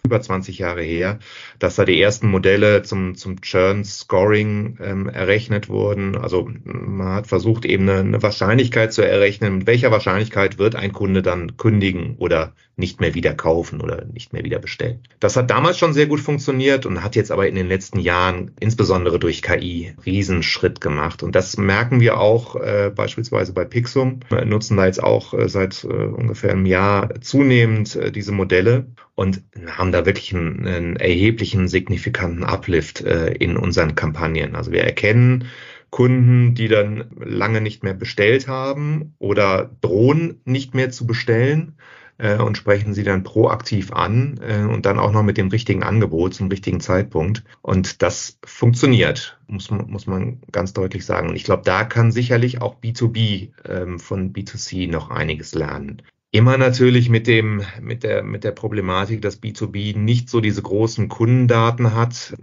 über 0.05 0.21
20 0.21 0.59
Jahre 0.59 0.83
her, 0.83 1.21
dass 1.61 1.77
da 1.77 1.85
die 1.85 2.01
ersten 2.01 2.29
Modelle 2.29 2.83
zum, 2.83 3.15
zum 3.15 3.41
Churn-Scoring 3.41 4.79
ähm, 4.83 5.09
errechnet 5.09 5.69
wurden. 5.69 6.17
Also 6.17 6.51
man 6.65 7.15
hat 7.15 7.29
versucht, 7.29 7.65
eben 7.65 7.89
eine, 7.89 8.01
eine 8.01 8.23
Wahrscheinlichkeit 8.23 8.93
zu 8.93 9.03
errechnen, 9.03 9.59
mit 9.59 9.67
welcher 9.69 9.93
Wahrscheinlichkeit 9.93 10.59
wird 10.59 10.75
ein 10.75 10.93
Kunde 10.93 11.23
dann 11.23 11.57
kündigen 11.57 12.17
oder 12.19 12.53
nicht 12.75 13.01
mehr 13.01 13.15
wieder 13.15 13.35
kaufen 13.35 13.81
oder 13.81 14.05
nicht 14.07 14.33
mehr 14.33 14.43
wieder 14.45 14.59
bestellen. 14.59 15.01
Das 15.21 15.37
hat 15.37 15.51
damals 15.51 15.79
schon 15.79 15.93
sehr 15.93 16.07
gut 16.07 16.21
funktioniert 16.21 16.85
und 16.85 17.05
hat 17.05 17.15
jetzt 17.15 17.31
aber 17.31 17.47
in 17.47 17.55
den 17.55 17.69
letzten 17.69 18.01
Jahren, 18.01 18.53
insbesondere 18.59 19.21
durch 19.21 19.43
KI, 19.43 19.95
Riesenschritt 20.05 20.81
gemacht. 20.81 21.23
Und 21.23 21.37
das 21.37 21.57
merken 21.59 22.01
wir 22.01 22.19
auch 22.19 22.57
äh, 22.57 22.91
beispielsweise 22.93 23.53
bei 23.53 23.65
Pixum. 23.65 24.21
Wir 24.31 24.45
nutzen 24.47 24.77
da 24.77 24.87
jetzt 24.87 25.03
auch 25.03 25.33
äh, 25.35 25.49
seit 25.49 25.85
äh, 25.85 25.87
ungefähr 25.87 26.51
einem 26.51 26.67
Jahr 26.67 27.21
zunehmend 27.21 27.95
äh, 27.95 28.11
diese 28.11 28.33
Modelle 28.33 28.87
und 29.15 29.43
haben 29.67 29.93
da 29.93 30.07
wirklich 30.07 30.35
einen, 30.35 30.67
einen 30.67 30.97
erheblichen, 30.97 31.69
signifikanten 31.69 32.45
Uplift 32.45 33.03
äh, 33.03 33.33
in 33.33 33.57
unseren 33.57 33.95
Kampagnen. 33.95 34.57
Also 34.57 34.73
wir 34.73 34.83
erkennen, 34.83 35.47
Kunden, 35.91 36.55
die 36.55 36.69
dann 36.69 37.05
lange 37.19 37.61
nicht 37.61 37.83
mehr 37.83 37.93
bestellt 37.93 38.49
haben 38.49 39.15
oder 39.19 39.71
drohen 39.83 40.41
nicht 40.47 40.75
mehr 40.75 40.91
zu 40.91 41.07
bestellen 41.07 41.77
äh, 42.17 42.39
und 42.39 42.57
sprechen 42.57 42.95
sie 42.95 43.03
dann 43.03 43.25
proaktiv 43.25 43.93
an 43.93 44.41
äh, 44.41 44.63
und 44.63 44.87
dann 44.87 44.99
auch 44.99 45.13
noch 45.13 45.23
mit 45.23 45.37
dem 45.37 45.49
richtigen 45.49 45.83
Angebot 45.83 46.33
zum 46.33 46.49
richtigen 46.49 46.81
Zeitpunkt. 46.81 47.45
Und 47.61 48.01
das 48.01 48.39
funktioniert, 48.45 49.39
muss 49.49 49.71
man, 49.71 49.91
muss 49.91 50.07
man 50.07 50.41
ganz 50.51 50.73
deutlich 50.73 51.05
sagen. 51.05 51.29
Und 51.29 51.37
ich 51.37 51.45
glaube, 51.45 51.63
da 51.65 51.85
kann 51.85 52.11
sicherlich 52.11 52.63
auch 52.63 52.81
B2B 52.81 53.51
ähm, 53.69 53.99
von 53.99 54.33
B2C 54.33 54.91
noch 54.91 55.11
einiges 55.11 55.55
lernen. 55.55 56.01
Immer 56.35 56.57
natürlich 56.57 57.11
mit 57.11 57.27
dem, 57.27 57.63
mit 57.83 58.05
der, 58.05 58.23
mit 58.23 58.43
der 58.43 58.53
Problematik, 58.53 59.21
dass 59.21 59.43
B2B 59.43 59.99
nicht 59.99 60.31
so 60.31 60.41
diese 60.41 60.63
großen 60.63 61.09
Kundendaten 61.09 61.95
hat, 61.95 62.35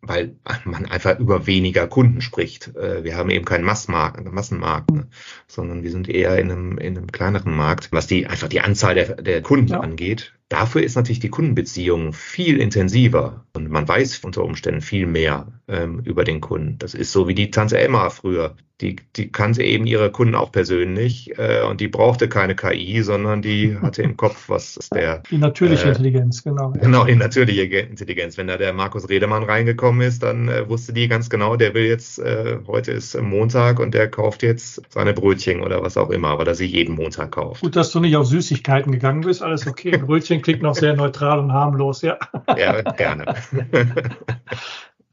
weil 0.00 0.34
man 0.64 0.86
einfach 0.86 1.20
über 1.20 1.46
weniger 1.46 1.86
Kunden 1.86 2.22
spricht. 2.22 2.74
Äh, 2.74 3.04
wir 3.04 3.16
haben 3.16 3.30
eben 3.30 3.44
keinen 3.44 3.62
Massmarkt, 3.64 4.32
Massenmarkt, 4.32 4.90
ne? 4.90 5.06
sondern 5.46 5.84
wir 5.84 5.92
sind 5.92 6.08
eher 6.08 6.36
in 6.40 6.50
einem, 6.50 6.78
in 6.78 6.98
einem 6.98 7.12
kleineren 7.12 7.54
Markt, 7.54 7.92
was 7.92 8.08
die, 8.08 8.26
einfach 8.26 8.48
die 8.48 8.62
Anzahl 8.62 8.96
der, 8.96 9.22
der 9.22 9.42
Kunden 9.42 9.68
ja. 9.68 9.78
angeht. 9.78 10.35
Dafür 10.48 10.82
ist 10.84 10.94
natürlich 10.94 11.18
die 11.18 11.28
Kundenbeziehung 11.28 12.12
viel 12.12 12.60
intensiver 12.60 13.44
und 13.54 13.68
man 13.68 13.88
weiß 13.88 14.20
unter 14.20 14.44
Umständen 14.44 14.80
viel 14.80 15.06
mehr 15.06 15.48
ähm, 15.66 16.00
über 16.04 16.22
den 16.22 16.40
Kunden. 16.40 16.78
Das 16.78 16.94
ist 16.94 17.10
so 17.10 17.26
wie 17.26 17.34
die 17.34 17.50
Tante 17.50 17.78
Emma 17.78 18.10
früher. 18.10 18.54
Die, 18.82 18.96
die 19.16 19.32
kannte 19.32 19.62
eben 19.62 19.86
ihre 19.86 20.12
Kunden 20.12 20.34
auch 20.34 20.52
persönlich 20.52 21.32
äh, 21.38 21.62
und 21.62 21.80
die 21.80 21.88
brauchte 21.88 22.28
keine 22.28 22.54
KI, 22.54 23.00
sondern 23.00 23.40
die 23.40 23.74
hatte 23.80 24.02
im 24.02 24.18
Kopf, 24.18 24.50
was 24.50 24.76
ist 24.76 24.94
der. 24.94 25.22
Die 25.30 25.38
natürliche 25.38 25.86
äh, 25.86 25.88
Intelligenz, 25.88 26.44
genau. 26.44 26.72
Genau, 26.72 27.06
die 27.06 27.16
natürliche 27.16 27.62
Intelligenz. 27.62 28.36
Wenn 28.36 28.48
da 28.48 28.58
der 28.58 28.74
Markus 28.74 29.08
Redemann 29.08 29.44
reingekommen 29.44 30.06
ist, 30.06 30.22
dann 30.22 30.48
äh, 30.50 30.68
wusste 30.68 30.92
die 30.92 31.08
ganz 31.08 31.30
genau, 31.30 31.56
der 31.56 31.72
will 31.72 31.86
jetzt, 31.86 32.18
äh, 32.18 32.58
heute 32.66 32.92
ist 32.92 33.18
Montag 33.18 33.80
und 33.80 33.94
der 33.94 34.10
kauft 34.10 34.42
jetzt 34.42 34.82
seine 34.90 35.14
Brötchen 35.14 35.62
oder 35.62 35.82
was 35.82 35.96
auch 35.96 36.10
immer, 36.10 36.38
weil 36.38 36.46
er 36.46 36.54
sie 36.54 36.66
jeden 36.66 36.96
Montag 36.96 37.32
kauft. 37.32 37.62
Gut, 37.62 37.76
dass 37.76 37.90
du 37.92 38.00
nicht 38.00 38.16
auf 38.16 38.26
Süßigkeiten 38.26 38.92
gegangen 38.92 39.22
bist, 39.22 39.42
alles 39.42 39.66
okay. 39.66 39.96
Brötchen 40.06 40.35
Mädchen 40.36 40.42
klingt 40.42 40.62
noch 40.62 40.74
sehr 40.74 40.94
neutral 40.94 41.38
und 41.38 41.52
harmlos, 41.52 42.02
ja. 42.02 42.18
Ja, 42.56 42.82
gerne. 42.82 43.34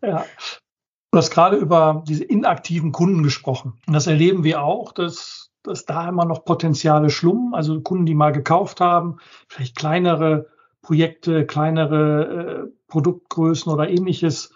ja. 0.01 0.25
Du 1.11 1.17
hast 1.17 1.31
gerade 1.31 1.57
über 1.57 2.03
diese 2.07 2.23
inaktiven 2.23 2.91
Kunden 2.91 3.23
gesprochen. 3.23 3.73
Und 3.87 3.93
das 3.93 4.07
erleben 4.07 4.43
wir 4.43 4.63
auch, 4.63 4.91
dass, 4.91 5.51
dass 5.63 5.85
da 5.85 6.09
immer 6.09 6.25
noch 6.25 6.43
Potenziale 6.43 7.09
schlummen. 7.09 7.53
Also 7.53 7.81
Kunden, 7.81 8.05
die 8.05 8.15
mal 8.15 8.31
gekauft 8.31 8.81
haben, 8.81 9.17
vielleicht 9.47 9.75
kleinere 9.75 10.47
Projekte, 10.81 11.45
kleinere 11.45 12.65
äh, 12.65 12.71
Produktgrößen 12.87 13.71
oder 13.71 13.89
ähnliches 13.89 14.51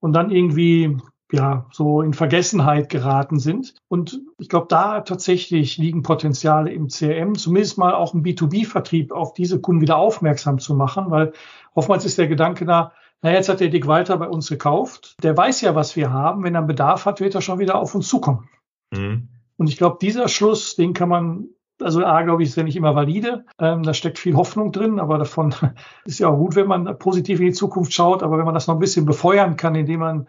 und 0.00 0.12
dann 0.12 0.30
irgendwie 0.30 0.98
ja, 1.32 1.66
so 1.72 2.02
in 2.02 2.12
Vergessenheit 2.12 2.90
geraten 2.90 3.38
sind. 3.38 3.74
Und 3.88 4.20
ich 4.38 4.50
glaube, 4.50 4.66
da 4.68 5.00
tatsächlich 5.00 5.78
liegen 5.78 6.02
Potenziale 6.02 6.70
im 6.70 6.88
CRM, 6.88 7.36
zumindest 7.36 7.78
mal 7.78 7.94
auch 7.94 8.12
im 8.12 8.22
B2B-Vertrieb 8.22 9.12
auf 9.12 9.32
diese 9.32 9.60
Kunden 9.60 9.80
wieder 9.80 9.96
aufmerksam 9.96 10.58
zu 10.58 10.74
machen, 10.74 11.10
weil 11.10 11.32
oftmals 11.74 12.04
ist 12.04 12.18
der 12.18 12.28
Gedanke 12.28 12.66
da, 12.66 12.92
na, 13.22 13.32
jetzt 13.32 13.48
hat 13.48 13.60
der 13.60 13.68
Dick 13.68 13.86
Walter 13.86 14.18
bei 14.18 14.28
uns 14.28 14.48
gekauft. 14.48 15.16
Der 15.22 15.36
weiß 15.36 15.62
ja, 15.62 15.74
was 15.74 15.96
wir 15.96 16.12
haben. 16.12 16.42
Wenn 16.42 16.54
er 16.54 16.62
Bedarf 16.62 17.06
hat, 17.06 17.20
wird 17.20 17.34
er 17.34 17.40
schon 17.40 17.60
wieder 17.60 17.76
auf 17.76 17.94
uns 17.94 18.08
zukommen. 18.08 18.48
Mhm. 18.92 19.28
Und 19.56 19.68
ich 19.68 19.76
glaube, 19.76 19.98
dieser 20.00 20.28
Schluss, 20.28 20.74
den 20.74 20.92
kann 20.92 21.08
man 21.08 21.48
also 21.80 22.04
A, 22.04 22.22
glaube 22.22 22.42
ich, 22.42 22.50
ist 22.50 22.56
ja 22.56 22.62
nicht 22.62 22.76
immer 22.76 22.94
valide. 22.94 23.44
Ähm, 23.58 23.82
da 23.82 23.94
steckt 23.94 24.18
viel 24.18 24.36
Hoffnung 24.36 24.72
drin, 24.72 25.00
aber 25.00 25.18
davon 25.18 25.54
ist 26.04 26.18
ja 26.18 26.28
auch 26.28 26.36
gut, 26.36 26.54
wenn 26.54 26.66
man 26.66 26.98
positiv 26.98 27.40
in 27.40 27.46
die 27.46 27.52
Zukunft 27.52 27.92
schaut. 27.92 28.22
Aber 28.22 28.38
wenn 28.38 28.44
man 28.44 28.54
das 28.54 28.66
noch 28.66 28.74
ein 28.74 28.80
bisschen 28.80 29.06
befeuern 29.06 29.56
kann, 29.56 29.74
indem 29.74 30.00
man 30.00 30.28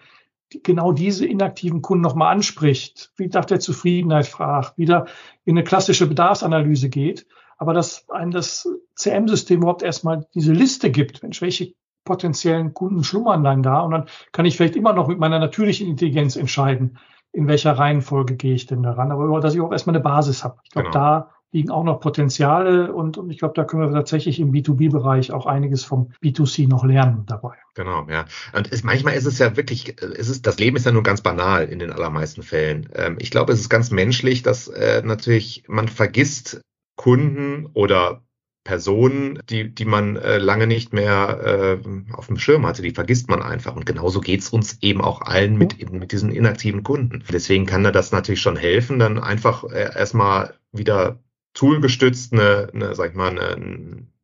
genau 0.64 0.92
diese 0.92 1.26
inaktiven 1.26 1.82
Kunden 1.82 2.04
nochmal 2.04 2.34
anspricht, 2.34 3.12
wie 3.16 3.28
nach 3.28 3.46
der 3.46 3.60
Zufriedenheit 3.60 4.28
fragt, 4.28 4.78
wieder 4.78 5.06
in 5.46 5.58
eine 5.58 5.64
klassische 5.64 6.08
Bedarfsanalyse 6.08 6.90
geht, 6.90 7.26
aber 7.58 7.74
dass 7.74 8.10
ein 8.10 8.32
das 8.32 8.68
CM-System 8.96 9.60
überhaupt 9.60 9.84
erstmal 9.84 10.28
diese 10.34 10.54
Liste 10.54 10.92
gibt, 10.92 11.24
Mensch, 11.24 11.42
welche 11.42 11.74
potenziellen 12.04 12.74
Kunden 12.74 13.04
schlummern 13.04 13.44
dann 13.44 13.64
da 13.64 13.82
und 13.82 13.92
dann 13.92 14.06
kann 14.32 14.46
ich 14.46 14.58
vielleicht 14.58 14.76
immer 14.76 14.94
noch 14.94 15.08
mit 15.08 15.20
meiner 15.20 15.40
natürlichen 15.40 15.88
Intelligenz 15.88 16.36
entscheiden, 16.36 16.98
in 17.32 17.48
welcher 17.48 17.72
Reihenfolge 17.72 18.36
gehe 18.36 18.54
ich 18.54 18.68
denn 18.68 18.84
daran, 18.84 19.12
aber 19.12 19.40
dass 19.40 19.56
ich 19.56 19.62
auch 19.62 19.72
erstmal 19.72 19.96
eine 19.96 20.04
Basis 20.04 20.44
habe. 20.44 20.60
Ich 20.64 20.72
glaube, 20.72 20.90
genau. 20.90 21.00
da 21.00 21.33
liegen 21.54 21.70
auch 21.70 21.84
noch 21.84 22.00
Potenziale 22.00 22.92
und, 22.92 23.18
und 23.18 23.30
ich 23.30 23.38
glaube, 23.38 23.54
da 23.56 23.64
können 23.64 23.84
wir 23.84 23.94
tatsächlich 23.94 24.40
im 24.40 24.52
B2B-Bereich 24.52 25.32
auch 25.32 25.46
einiges 25.46 25.84
vom 25.84 26.12
B2C 26.22 26.68
noch 26.68 26.84
lernen 26.84 27.24
dabei. 27.28 27.54
Genau, 27.76 28.08
ja. 28.10 28.26
Und 28.56 28.72
es, 28.72 28.84
manchmal 28.84 29.14
ist 29.14 29.26
es 29.26 29.40
ja 29.40 29.56
wirklich, 29.56 29.96
es 30.02 30.30
ist, 30.30 30.46
das 30.46 30.60
Leben 30.60 30.76
ist 30.76 30.86
ja 30.86 30.92
nur 30.92 31.04
ganz 31.04 31.22
banal 31.22 31.66
in 31.66 31.80
den 31.80 31.92
allermeisten 31.92 32.44
Fällen. 32.44 32.90
Ähm, 32.94 33.18
ich 33.20 33.32
glaube, 33.32 33.54
es 33.54 33.60
ist 33.60 33.70
ganz 33.70 33.92
menschlich, 33.92 34.42
dass 34.42 34.68
äh, 34.68 35.02
natürlich 35.04 35.64
man 35.68 35.88
vergisst 35.88 36.62
Kunden 36.96 37.68
oder 37.74 38.24
Personen, 38.64 39.40
die, 39.50 39.74
die 39.74 39.86
man 39.86 40.16
äh, 40.16 40.38
lange 40.38 40.68
nicht 40.68 40.94
mehr 40.94 41.82
äh, 41.84 42.14
auf 42.14 42.28
dem 42.28 42.38
Schirm 42.38 42.66
hatte, 42.66 42.82
die 42.82 42.92
vergisst 42.92 43.30
man 43.30 43.42
einfach. 43.42 43.76
Und 43.76 43.86
genauso 43.86 44.22
geht's 44.22 44.50
uns 44.50 44.78
eben 44.82 45.02
auch 45.02 45.22
allen 45.22 45.58
mit, 45.58 45.80
eben 45.80 46.00
mit 46.00 46.14
diesen 46.14 46.32
inaktiven 46.32 46.84
Kunden. 46.84 47.24
Deswegen 47.32 47.66
kann 47.66 47.84
da 47.84 47.92
das 47.92 48.12
natürlich 48.12 48.42
schon 48.42 48.56
helfen, 48.56 49.00
dann 49.00 49.20
einfach 49.20 49.66
äh, 49.66 49.94
erstmal 49.96 50.56
wieder 50.72 51.20
toolgestützt 51.54 52.34
eine, 52.34 52.70
eine 52.74 52.96
sag 52.96 53.12
ich 53.12 53.16
mal, 53.16 53.30
eine, 53.30 53.56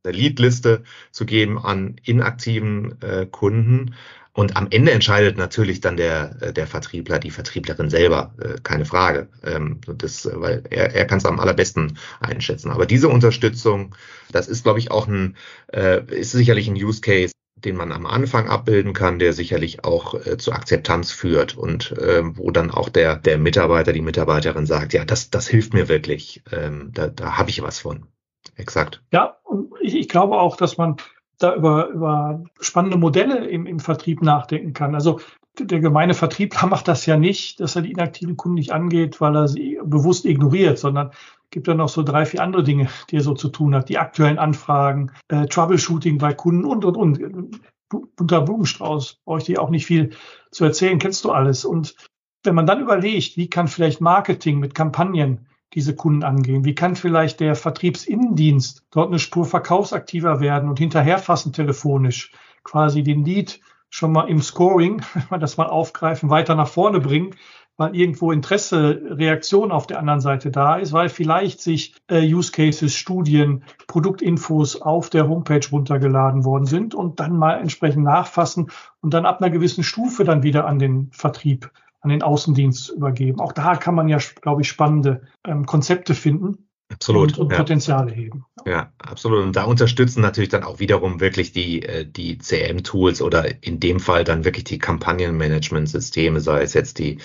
eine 0.04 0.16
Leadliste 0.16 0.84
zu 1.12 1.26
geben 1.26 1.58
an 1.58 1.96
inaktiven 2.04 3.02
äh, 3.02 3.28
Kunden. 3.30 3.96
Und 4.32 4.56
am 4.56 4.68
Ende 4.70 4.92
entscheidet 4.92 5.38
natürlich 5.38 5.82
dann 5.82 5.98
der, 5.98 6.38
äh, 6.42 6.54
der 6.54 6.68
Vertriebler, 6.68 7.20
die 7.20 7.32
Vertrieblerin 7.32 7.90
selber, 7.90 8.34
äh, 8.40 8.56
keine 8.64 8.86
Frage. 8.86 9.28
Ähm, 9.44 9.82
das, 9.86 10.30
weil 10.32 10.64
er, 10.70 10.96
er 10.96 11.06
kann 11.06 11.18
es 11.18 11.26
am 11.26 11.40
allerbesten 11.40 11.98
einschätzen. 12.20 12.72
Aber 12.72 12.86
diese 12.86 13.10
Unterstützung, 13.10 13.96
das 14.32 14.48
ist, 14.48 14.64
glaube 14.64 14.80
ich, 14.80 14.92
auch 14.92 15.08
ein, 15.08 15.36
äh, 15.74 16.04
ist 16.14 16.32
sicherlich 16.32 16.70
ein 16.70 16.76
Use 16.76 17.02
Case, 17.02 17.34
den 17.66 17.76
man 17.76 17.92
am 17.92 18.06
Anfang 18.06 18.48
abbilden 18.48 18.94
kann, 18.94 19.20
der 19.20 19.34
sicherlich 19.34 19.84
auch 19.84 20.14
äh, 20.14 20.38
zu 20.38 20.52
Akzeptanz 20.52 21.12
führt 21.12 21.58
und 21.58 21.92
äh, 21.94 22.22
wo 22.24 22.52
dann 22.52 22.72
auch 22.72 22.90
der, 22.90 23.16
der 23.16 23.38
Mitarbeiter, 23.38 23.94
die 23.94 24.02
Mitarbeiterin 24.02 24.66
sagt, 24.66 24.94
ja, 24.94 25.06
das, 25.06 25.30
das 25.30 25.48
hilft 25.48 25.74
mir 25.74 25.88
wirklich, 25.88 26.44
ähm, 26.52 26.92
da, 26.94 27.08
da 27.08 27.38
habe 27.38 27.50
ich 27.50 27.62
was 27.62 27.80
von. 27.80 28.08
Exakt. 28.56 29.02
Ja, 29.12 29.38
und 29.44 29.74
ich, 29.82 29.96
ich 29.96 30.10
glaube 30.10 30.40
auch, 30.40 30.56
dass 30.56 30.78
man 30.78 30.98
da 31.38 31.56
über, 31.56 31.88
über 31.88 32.44
spannende 32.60 32.98
Modelle 32.98 33.48
im, 33.48 33.66
im 33.66 33.80
Vertrieb 33.80 34.22
nachdenken 34.22 34.74
kann. 34.74 34.94
Also 34.94 35.20
der 35.60 35.80
gemeine 35.80 36.14
Vertriebler 36.14 36.66
macht 36.68 36.88
das 36.88 37.06
ja 37.06 37.18
nicht, 37.18 37.60
dass 37.60 37.76
er 37.76 37.82
die 37.82 37.92
inaktiven 37.92 38.38
Kunden 38.38 38.56
nicht 38.56 38.72
angeht, 38.72 39.22
weil 39.22 39.36
er 39.36 39.48
sie 39.48 39.80
bewusst 39.84 40.26
ignoriert, 40.26 40.80
sondern 40.80 41.12
gibt 41.52 41.68
dann 41.68 41.78
noch 41.78 41.90
so 41.90 42.04
drei, 42.04 42.26
vier 42.26 42.44
andere 42.44 42.64
Dinge, 42.64 42.90
die 43.10 43.18
er 43.18 43.22
so 43.22 43.34
zu 43.34 43.50
tun 43.50 43.76
hat. 43.76 43.90
Die 43.90 43.98
aktuellen 43.98 44.38
Anfragen, 44.38 45.12
äh, 45.30 45.48
Troubleshooting 45.48 46.18
bei 46.18 46.34
Kunden 46.34 46.66
und, 46.66 46.86
und, 46.86 46.98
und. 46.98 47.62
Bunter 47.90 48.42
Blumenstrauß, 48.42 49.22
brauche 49.26 49.40
ich 49.40 49.46
dir 49.46 49.60
auch 49.60 49.72
nicht 49.72 49.88
viel 49.88 50.12
zu 50.52 50.64
erzählen, 50.64 51.00
kennst 51.00 51.26
du 51.26 51.32
alles. 51.32 51.66
Und 51.66 51.96
wenn 52.44 52.54
man 52.54 52.68
dann 52.68 52.82
überlegt, 52.82 53.36
wie 53.36 53.50
kann 53.50 53.68
vielleicht 53.68 54.00
Marketing 54.00 54.60
mit 54.60 54.76
Kampagnen 54.76 55.48
diese 55.74 55.96
Kunden 55.96 56.24
angehen? 56.24 56.66
Wie 56.66 56.76
kann 56.76 56.96
vielleicht 56.96 57.40
der 57.40 57.56
Vertriebsinnendienst 57.56 58.86
dort 58.92 59.08
eine 59.08 59.18
Spur 59.18 59.46
verkaufsaktiver 59.46 60.40
werden 60.40 60.70
und 60.70 60.78
hinterherfassen 60.78 61.52
telefonisch, 61.52 62.32
quasi 62.64 63.02
den 63.02 63.26
Lead 63.26 63.60
schon 63.90 64.12
mal 64.12 64.30
im 64.30 64.42
Scoring, 64.42 65.02
wenn 65.14 65.28
man 65.30 65.40
das 65.40 65.58
mal 65.58 65.68
aufgreifen, 65.68 66.30
weiter 66.30 66.56
nach 66.56 66.68
vorne 66.68 67.00
bringen, 67.00 67.36
weil 67.80 67.96
irgendwo 67.96 68.34
Interesse, 68.34 69.02
Reaktion 69.10 69.72
auf 69.72 69.88
der 69.88 70.00
anderen 70.00 70.20
Seite 70.20 70.52
da 70.52 70.76
ist, 70.76 70.92
weil 70.92 71.08
vielleicht 71.08 71.62
sich 71.62 71.96
äh, 72.10 72.22
Use 72.22 72.52
Cases, 72.52 72.94
Studien, 72.94 73.64
Produktinfos 73.88 74.82
auf 74.82 75.10
der 75.10 75.30
Homepage 75.30 75.66
runtergeladen 75.72 76.44
worden 76.44 76.66
sind 76.66 76.94
und 76.94 77.22
dann 77.22 77.38
mal 77.38 77.54
entsprechend 77.54 78.04
nachfassen 78.04 78.70
und 79.00 79.14
dann 79.14 79.26
ab 79.26 79.42
einer 79.42 79.50
gewissen 79.50 79.84
Stufe 79.86 80.26
dann 80.26 80.44
wieder 80.44 80.68
an 80.68 80.78
den 80.78 81.10
Vertrieb, 81.14 81.72
an 82.02 82.10
den 82.10 82.22
Außendienst 82.22 82.90
übergeben. 82.90 83.40
Auch 83.40 83.54
da 83.54 83.78
kann 83.78 83.96
man 83.96 84.10
ja, 84.10 84.18
glaube 84.42 84.62
ich, 84.62 84.68
spannende 84.68 85.22
ähm, 85.48 85.66
Konzepte 85.66 86.16
finden. 86.16 86.69
Absolut. 86.92 87.38
Und, 87.38 87.46
und 87.46 87.52
ja. 87.52 87.58
Potenziale 87.58 88.12
heben. 88.12 88.46
Ja, 88.66 88.92
absolut. 88.98 89.44
Und 89.44 89.56
da 89.56 89.64
unterstützen 89.64 90.22
natürlich 90.22 90.50
dann 90.50 90.64
auch 90.64 90.80
wiederum 90.80 91.20
wirklich 91.20 91.52
die, 91.52 91.84
äh, 91.84 92.06
die 92.06 92.40
CM-Tools 92.40 93.22
oder 93.22 93.64
in 93.64 93.80
dem 93.80 94.00
Fall 94.00 94.24
dann 94.24 94.44
wirklich 94.44 94.64
die 94.66 94.80
Kampagnenmanagement-Systeme, 94.80 96.42
sei 96.42 96.64
es 96.64 96.74
jetzt 96.74 97.00
die 97.00 97.20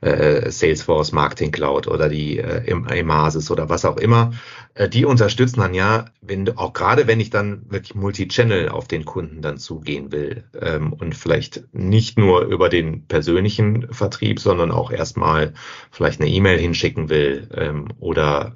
äh, 0.00 0.50
Salesforce 0.50 1.12
Marketing 1.12 1.52
Cloud 1.52 1.86
oder 1.86 2.08
die 2.08 2.38
äh, 2.38 2.64
Emasis 2.66 3.50
oder 3.50 3.68
was 3.68 3.84
auch 3.84 3.98
immer. 3.98 4.32
Äh, 4.74 4.88
die 4.88 5.04
unterstützen 5.04 5.60
dann 5.60 5.74
ja, 5.74 6.06
wenn 6.22 6.44
du, 6.44 6.58
auch 6.58 6.72
gerade 6.72 7.06
wenn 7.06 7.20
ich 7.20 7.30
dann 7.30 7.70
wirklich 7.70 7.94
Multi-Channel 7.94 8.68
auf 8.68 8.88
den 8.88 9.04
Kunden 9.04 9.42
dann 9.42 9.58
zugehen 9.58 10.12
will 10.12 10.44
ähm, 10.60 10.92
und 10.92 11.14
vielleicht 11.14 11.64
nicht 11.72 12.18
nur 12.18 12.42
über 12.42 12.68
den 12.68 13.06
persönlichen 13.06 13.92
Vertrieb, 13.92 14.40
sondern 14.40 14.70
auch 14.70 14.90
erstmal 14.90 15.54
vielleicht 15.90 16.20
eine 16.20 16.30
E-Mail 16.30 16.58
hinschicken 16.58 17.08
will 17.08 17.48
ähm, 17.54 17.88
oder 17.98 18.52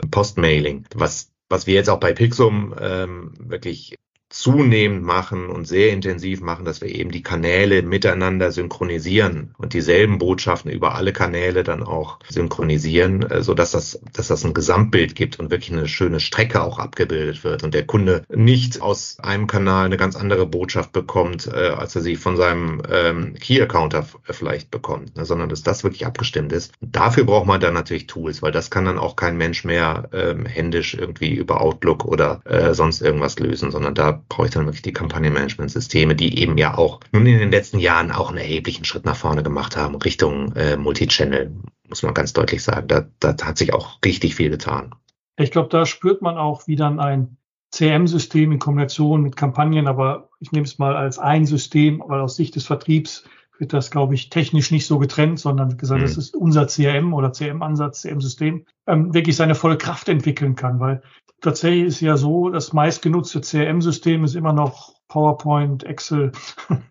Postmailing, 0.54 0.86
was 0.94 1.30
was 1.48 1.66
wir 1.66 1.74
jetzt 1.74 1.90
auch 1.90 2.00
bei 2.00 2.12
Pixum 2.12 2.74
ähm, 2.80 3.34
wirklich 3.38 3.96
zunehmend 4.34 5.04
machen 5.04 5.48
und 5.48 5.66
sehr 5.66 5.92
intensiv 5.92 6.40
machen, 6.40 6.64
dass 6.64 6.80
wir 6.80 6.92
eben 6.92 7.12
die 7.12 7.22
Kanäle 7.22 7.82
miteinander 7.82 8.50
synchronisieren 8.50 9.54
und 9.58 9.74
dieselben 9.74 10.18
Botschaften 10.18 10.72
über 10.72 10.96
alle 10.96 11.12
Kanäle 11.12 11.62
dann 11.62 11.84
auch 11.84 12.18
synchronisieren, 12.28 13.22
äh, 13.30 13.42
so 13.42 13.54
dass 13.54 13.70
das, 13.70 14.00
dass 14.12 14.26
das 14.26 14.44
ein 14.44 14.52
Gesamtbild 14.52 15.14
gibt 15.14 15.38
und 15.38 15.52
wirklich 15.52 15.70
eine 15.72 15.86
schöne 15.86 16.18
Strecke 16.18 16.62
auch 16.62 16.80
abgebildet 16.80 17.44
wird 17.44 17.62
und 17.62 17.74
der 17.74 17.86
Kunde 17.86 18.24
nicht 18.28 18.82
aus 18.82 19.18
einem 19.20 19.46
Kanal 19.46 19.86
eine 19.86 19.96
ganz 19.96 20.16
andere 20.16 20.46
Botschaft 20.46 20.90
bekommt, 20.90 21.46
äh, 21.46 21.68
als 21.68 21.94
er 21.94 22.02
sie 22.02 22.16
von 22.16 22.36
seinem 22.36 22.82
ähm, 22.90 23.34
Key-Accounter 23.34 24.04
vielleicht 24.24 24.72
bekommt, 24.72 25.16
ne, 25.16 25.24
sondern 25.24 25.48
dass 25.48 25.62
das 25.62 25.84
wirklich 25.84 26.06
abgestimmt 26.06 26.52
ist. 26.52 26.72
Dafür 26.80 27.22
braucht 27.22 27.46
man 27.46 27.60
dann 27.60 27.74
natürlich 27.74 28.08
Tools, 28.08 28.42
weil 28.42 28.52
das 28.52 28.70
kann 28.70 28.84
dann 28.84 28.98
auch 28.98 29.14
kein 29.14 29.36
Mensch 29.36 29.64
mehr 29.64 30.08
ähm, 30.12 30.44
händisch 30.44 30.94
irgendwie 30.94 31.34
über 31.34 31.60
Outlook 31.60 32.04
oder 32.04 32.40
äh, 32.46 32.74
sonst 32.74 33.00
irgendwas 33.00 33.38
lösen, 33.38 33.70
sondern 33.70 33.94
da 33.94 34.23
brauche 34.28 34.46
ich 34.46 34.52
dann 34.52 34.66
wirklich 34.66 34.82
die 34.82 34.92
Kampagnenmanagementsysteme, 34.92 36.14
die 36.14 36.38
eben 36.40 36.58
ja 36.58 36.76
auch 36.76 37.00
nun 37.12 37.26
in 37.26 37.38
den 37.38 37.50
letzten 37.50 37.78
Jahren 37.78 38.10
auch 38.10 38.28
einen 38.28 38.38
erheblichen 38.38 38.84
Schritt 38.84 39.04
nach 39.04 39.16
vorne 39.16 39.42
gemacht 39.42 39.76
haben, 39.76 39.96
Richtung 39.96 40.52
äh, 40.52 40.76
Multichannel, 40.76 41.52
muss 41.88 42.02
man 42.02 42.14
ganz 42.14 42.32
deutlich 42.32 42.62
sagen. 42.62 42.88
Da, 42.88 43.06
da 43.20 43.37
hat 43.42 43.58
sich 43.58 43.72
auch 43.72 43.98
richtig 44.04 44.34
viel 44.34 44.50
getan. 44.50 44.94
Ich 45.37 45.50
glaube, 45.50 45.68
da 45.68 45.84
spürt 45.87 46.22
man 46.22 46.38
auch, 46.38 46.66
wie 46.66 46.76
dann 46.76 47.00
ein 47.00 47.37
CM-System 47.72 48.52
in 48.52 48.58
Kombination 48.60 49.22
mit 49.22 49.37
Kampagnen, 49.37 49.88
aber 49.88 50.28
ich 50.38 50.52
nehme 50.52 50.64
es 50.64 50.78
mal 50.78 50.96
als 50.96 51.18
ein 51.18 51.44
System, 51.44 52.02
weil 52.06 52.20
aus 52.20 52.37
Sicht 52.37 52.54
des 52.54 52.66
Vertriebs 52.66 53.24
wird 53.58 53.72
das, 53.72 53.90
glaube 53.90 54.14
ich, 54.14 54.30
technisch 54.30 54.70
nicht 54.70 54.87
so 54.87 54.98
getrennt, 54.98 55.38
sondern 55.38 55.76
gesagt, 55.76 56.00
mhm. 56.00 56.06
das 56.06 56.16
ist 56.16 56.37
unser 56.37 56.66
CRM 56.66 57.14
oder 57.14 57.32
CM-Ansatz, 57.32 58.02
CM-System, 58.02 58.64
ähm, 58.87 59.14
wirklich 59.14 59.37
seine 59.37 59.54
volle 59.54 59.78
Kraft 59.78 60.08
entwickeln 60.08 60.54
kann, 60.54 60.80
weil 60.80 61.02
tatsächlich 61.40 61.84
ist 61.84 62.00
ja 62.00 62.16
so, 62.16 62.50
das 62.50 62.72
meistgenutzte 62.72 63.40
CRM-System 63.40 64.24
ist 64.24 64.34
immer 64.34 64.52
noch 64.52 64.94
PowerPoint, 65.08 65.84
Excel, 65.84 66.32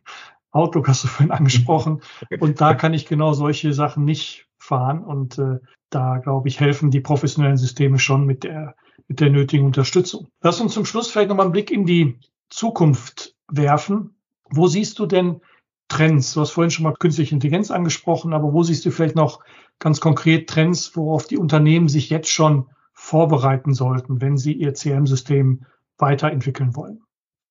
Outlook 0.51 0.87
hast 0.87 1.03
du 1.03 1.07
vorhin 1.07 1.31
angesprochen. 1.31 2.01
Und 2.39 2.61
da 2.61 2.75
kann 2.75 2.93
ich 2.93 3.07
genau 3.07 3.33
solche 3.33 3.73
Sachen 3.73 4.05
nicht 4.05 4.47
fahren. 4.59 5.03
Und 5.03 5.39
äh, 5.39 5.59
da, 5.89 6.17
glaube 6.19 6.47
ich, 6.47 6.59
helfen 6.59 6.91
die 6.91 7.01
professionellen 7.01 7.57
Systeme 7.57 7.99
schon 7.99 8.25
mit 8.25 8.43
der, 8.43 8.75
mit 9.07 9.19
der 9.19 9.29
nötigen 9.29 9.65
Unterstützung. 9.65 10.27
Lass 10.41 10.61
uns 10.61 10.73
zum 10.73 10.85
Schluss 10.85 11.09
vielleicht 11.09 11.29
nochmal 11.29 11.47
einen 11.47 11.53
Blick 11.53 11.71
in 11.71 11.85
die 11.85 12.19
Zukunft 12.49 13.35
werfen. 13.51 14.15
Wo 14.49 14.67
siehst 14.67 14.99
du 14.99 15.05
denn 15.05 15.41
Trends? 15.87 16.33
Du 16.33 16.41
hast 16.41 16.51
vorhin 16.51 16.71
schon 16.71 16.83
mal 16.83 16.93
künstliche 16.93 17.33
Intelligenz 17.33 17.71
angesprochen, 17.71 18.33
aber 18.33 18.53
wo 18.53 18.63
siehst 18.63 18.85
du 18.85 18.91
vielleicht 18.91 19.15
noch 19.15 19.43
ganz 19.79 19.99
konkret 19.99 20.49
Trends, 20.49 20.95
worauf 20.95 21.27
die 21.27 21.37
Unternehmen 21.37 21.87
sich 21.87 22.09
jetzt 22.09 22.29
schon 22.29 22.69
vorbereiten 23.03 23.73
sollten, 23.73 24.21
wenn 24.21 24.37
sie 24.37 24.53
ihr 24.53 24.73
CM-System 24.73 25.65
weiterentwickeln 25.97 26.73
wollen. 26.73 27.01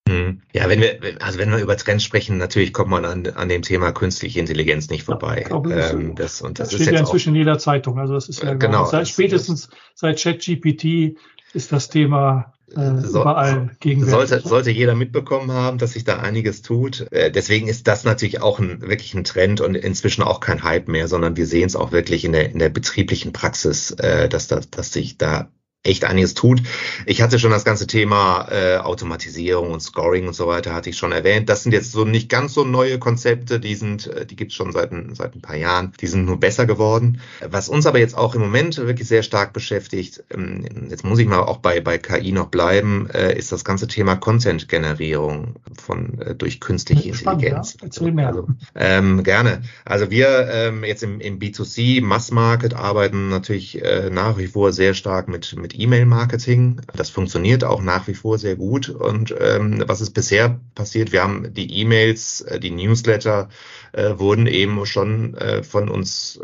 Hm. 0.09 0.41
Ja, 0.51 0.67
wenn 0.67 0.81
wir, 0.81 0.99
also 1.21 1.37
wenn 1.37 1.51
wir 1.51 1.59
über 1.59 1.77
Trends 1.77 2.03
sprechen, 2.03 2.37
natürlich 2.37 2.73
kommt 2.73 2.89
man 2.89 3.05
an, 3.05 3.27
an 3.27 3.49
dem 3.49 3.61
Thema 3.61 3.91
künstliche 3.91 4.39
Intelligenz 4.39 4.89
nicht 4.89 5.03
vorbei. 5.03 5.45
Ja, 5.47 5.59
das, 5.59 5.93
ähm, 5.93 6.15
das, 6.15 6.41
und 6.41 6.57
das, 6.57 6.69
das 6.69 6.81
steht 6.81 6.93
ja 6.93 6.99
inzwischen 6.99 7.29
in 7.29 7.35
jeder 7.35 7.59
Zeitung. 7.59 7.99
Also 7.99 8.15
das 8.15 8.29
ist 8.29 8.41
ja 8.41 8.55
genau. 8.55 8.85
Seit, 8.85 9.07
spätestens 9.07 9.69
seit 9.93 10.19
ChatGPT 10.19 11.19
ist 11.53 11.71
das 11.71 11.87
Thema 11.87 12.52
äh, 12.71 13.01
so, 13.01 13.21
überall 13.21 13.71
gegenwärtig. 13.79 14.29
Sollte, 14.29 14.47
sollte 14.47 14.71
jeder 14.71 14.95
mitbekommen 14.95 15.51
haben, 15.51 15.77
dass 15.77 15.93
sich 15.93 16.03
da 16.03 16.19
einiges 16.19 16.61
tut. 16.61 17.11
Äh, 17.11 17.31
deswegen 17.31 17.67
ist 17.67 17.87
das 17.87 18.03
natürlich 18.03 18.41
auch 18.41 18.59
ein, 18.59 18.81
wirklich 18.81 19.13
ein 19.13 19.23
Trend 19.23 19.61
und 19.61 19.75
inzwischen 19.75 20.23
auch 20.23 20.39
kein 20.39 20.63
Hype 20.63 20.87
mehr, 20.87 21.07
sondern 21.07 21.37
wir 21.37 21.45
sehen 21.45 21.67
es 21.67 21.75
auch 21.75 21.91
wirklich 21.91 22.25
in 22.25 22.31
der, 22.31 22.51
in 22.51 22.59
der 22.59 22.69
betrieblichen 22.69 23.33
Praxis, 23.33 23.91
äh, 23.91 24.29
dass, 24.29 24.47
da, 24.47 24.61
dass 24.71 24.91
sich 24.93 25.17
da 25.17 25.49
echt 25.85 26.05
einiges 26.05 26.33
tut. 26.33 26.61
Ich 27.05 27.21
hatte 27.21 27.39
schon 27.39 27.51
das 27.51 27.65
ganze 27.65 27.87
Thema 27.87 28.47
äh, 28.49 28.77
Automatisierung 28.77 29.71
und 29.71 29.81
Scoring 29.81 30.27
und 30.27 30.33
so 30.33 30.47
weiter, 30.47 30.73
hatte 30.73 30.89
ich 30.89 30.97
schon 30.97 31.11
erwähnt. 31.11 31.49
Das 31.49 31.63
sind 31.63 31.73
jetzt 31.73 31.91
so 31.91 32.05
nicht 32.05 32.29
ganz 32.29 32.53
so 32.53 32.63
neue 32.63 32.99
Konzepte, 32.99 33.59
die 33.59 33.75
sind, 33.75 34.07
äh, 34.07 34.25
die 34.25 34.37
gibt's 34.37 34.55
schon 34.55 34.71
seit 34.71 34.93
ein, 34.93 35.13
seit 35.13 35.35
ein 35.35 35.41
paar 35.41 35.57
Jahren, 35.57 35.91
die 35.99 36.07
sind 36.07 36.23
nur 36.23 36.39
besser 36.39 36.65
geworden. 36.65 37.19
Was 37.45 37.67
uns 37.67 37.85
aber 37.85 37.99
jetzt 37.99 38.17
auch 38.17 38.33
im 38.33 38.39
Moment 38.39 38.77
wirklich 38.77 39.09
sehr 39.09 39.23
stark 39.23 39.51
beschäftigt, 39.51 40.23
ähm, 40.33 40.65
jetzt 40.89 41.03
muss 41.03 41.19
ich 41.19 41.27
mal 41.27 41.39
auch 41.39 41.57
bei, 41.57 41.81
bei 41.81 41.97
KI 41.97 42.31
noch 42.31 42.47
bleiben, 42.47 43.09
äh, 43.09 43.37
ist 43.37 43.51
das 43.51 43.65
ganze 43.65 43.87
Thema 43.87 44.15
Content-Generierung 44.15 45.55
von 45.77 46.21
äh, 46.21 46.33
durch 46.33 46.61
künstliche 46.61 47.13
Spannend, 47.13 47.43
Intelligenz. 47.43 47.73
Ja? 47.73 47.79
Erzähl 47.87 48.11
mehr. 48.13 48.27
Also, 48.29 48.47
ähm, 48.75 49.23
gerne. 49.23 49.63
Also 49.83 50.09
wir 50.09 50.47
ähm, 50.49 50.85
jetzt 50.85 51.03
im, 51.03 51.19
im 51.19 51.39
B2C 51.39 52.01
Mass 52.01 52.31
Market 52.31 52.73
arbeiten 52.73 53.27
natürlich 53.27 53.83
äh, 53.83 54.09
nach 54.09 54.37
wie 54.37 54.47
vor 54.47 54.71
sehr 54.71 54.93
stark 54.93 55.27
mit, 55.27 55.57
mit 55.57 55.72
E-Mail-Marketing. 55.73 56.81
Das 56.95 57.09
funktioniert 57.09 57.63
auch 57.63 57.81
nach 57.81 58.07
wie 58.07 58.13
vor 58.13 58.37
sehr 58.37 58.55
gut. 58.55 58.89
Und 58.89 59.33
ähm, 59.39 59.83
was 59.87 60.01
ist 60.01 60.11
bisher 60.11 60.59
passiert? 60.75 61.11
Wir 61.11 61.23
haben 61.23 61.53
die 61.53 61.79
E-Mails, 61.79 62.41
äh, 62.41 62.59
die 62.59 62.71
Newsletter 62.71 63.49
äh, 63.91 64.17
wurden 64.17 64.47
eben 64.47 64.85
schon 64.85 65.35
äh, 65.35 65.63
von 65.63 65.89
uns 65.89 66.39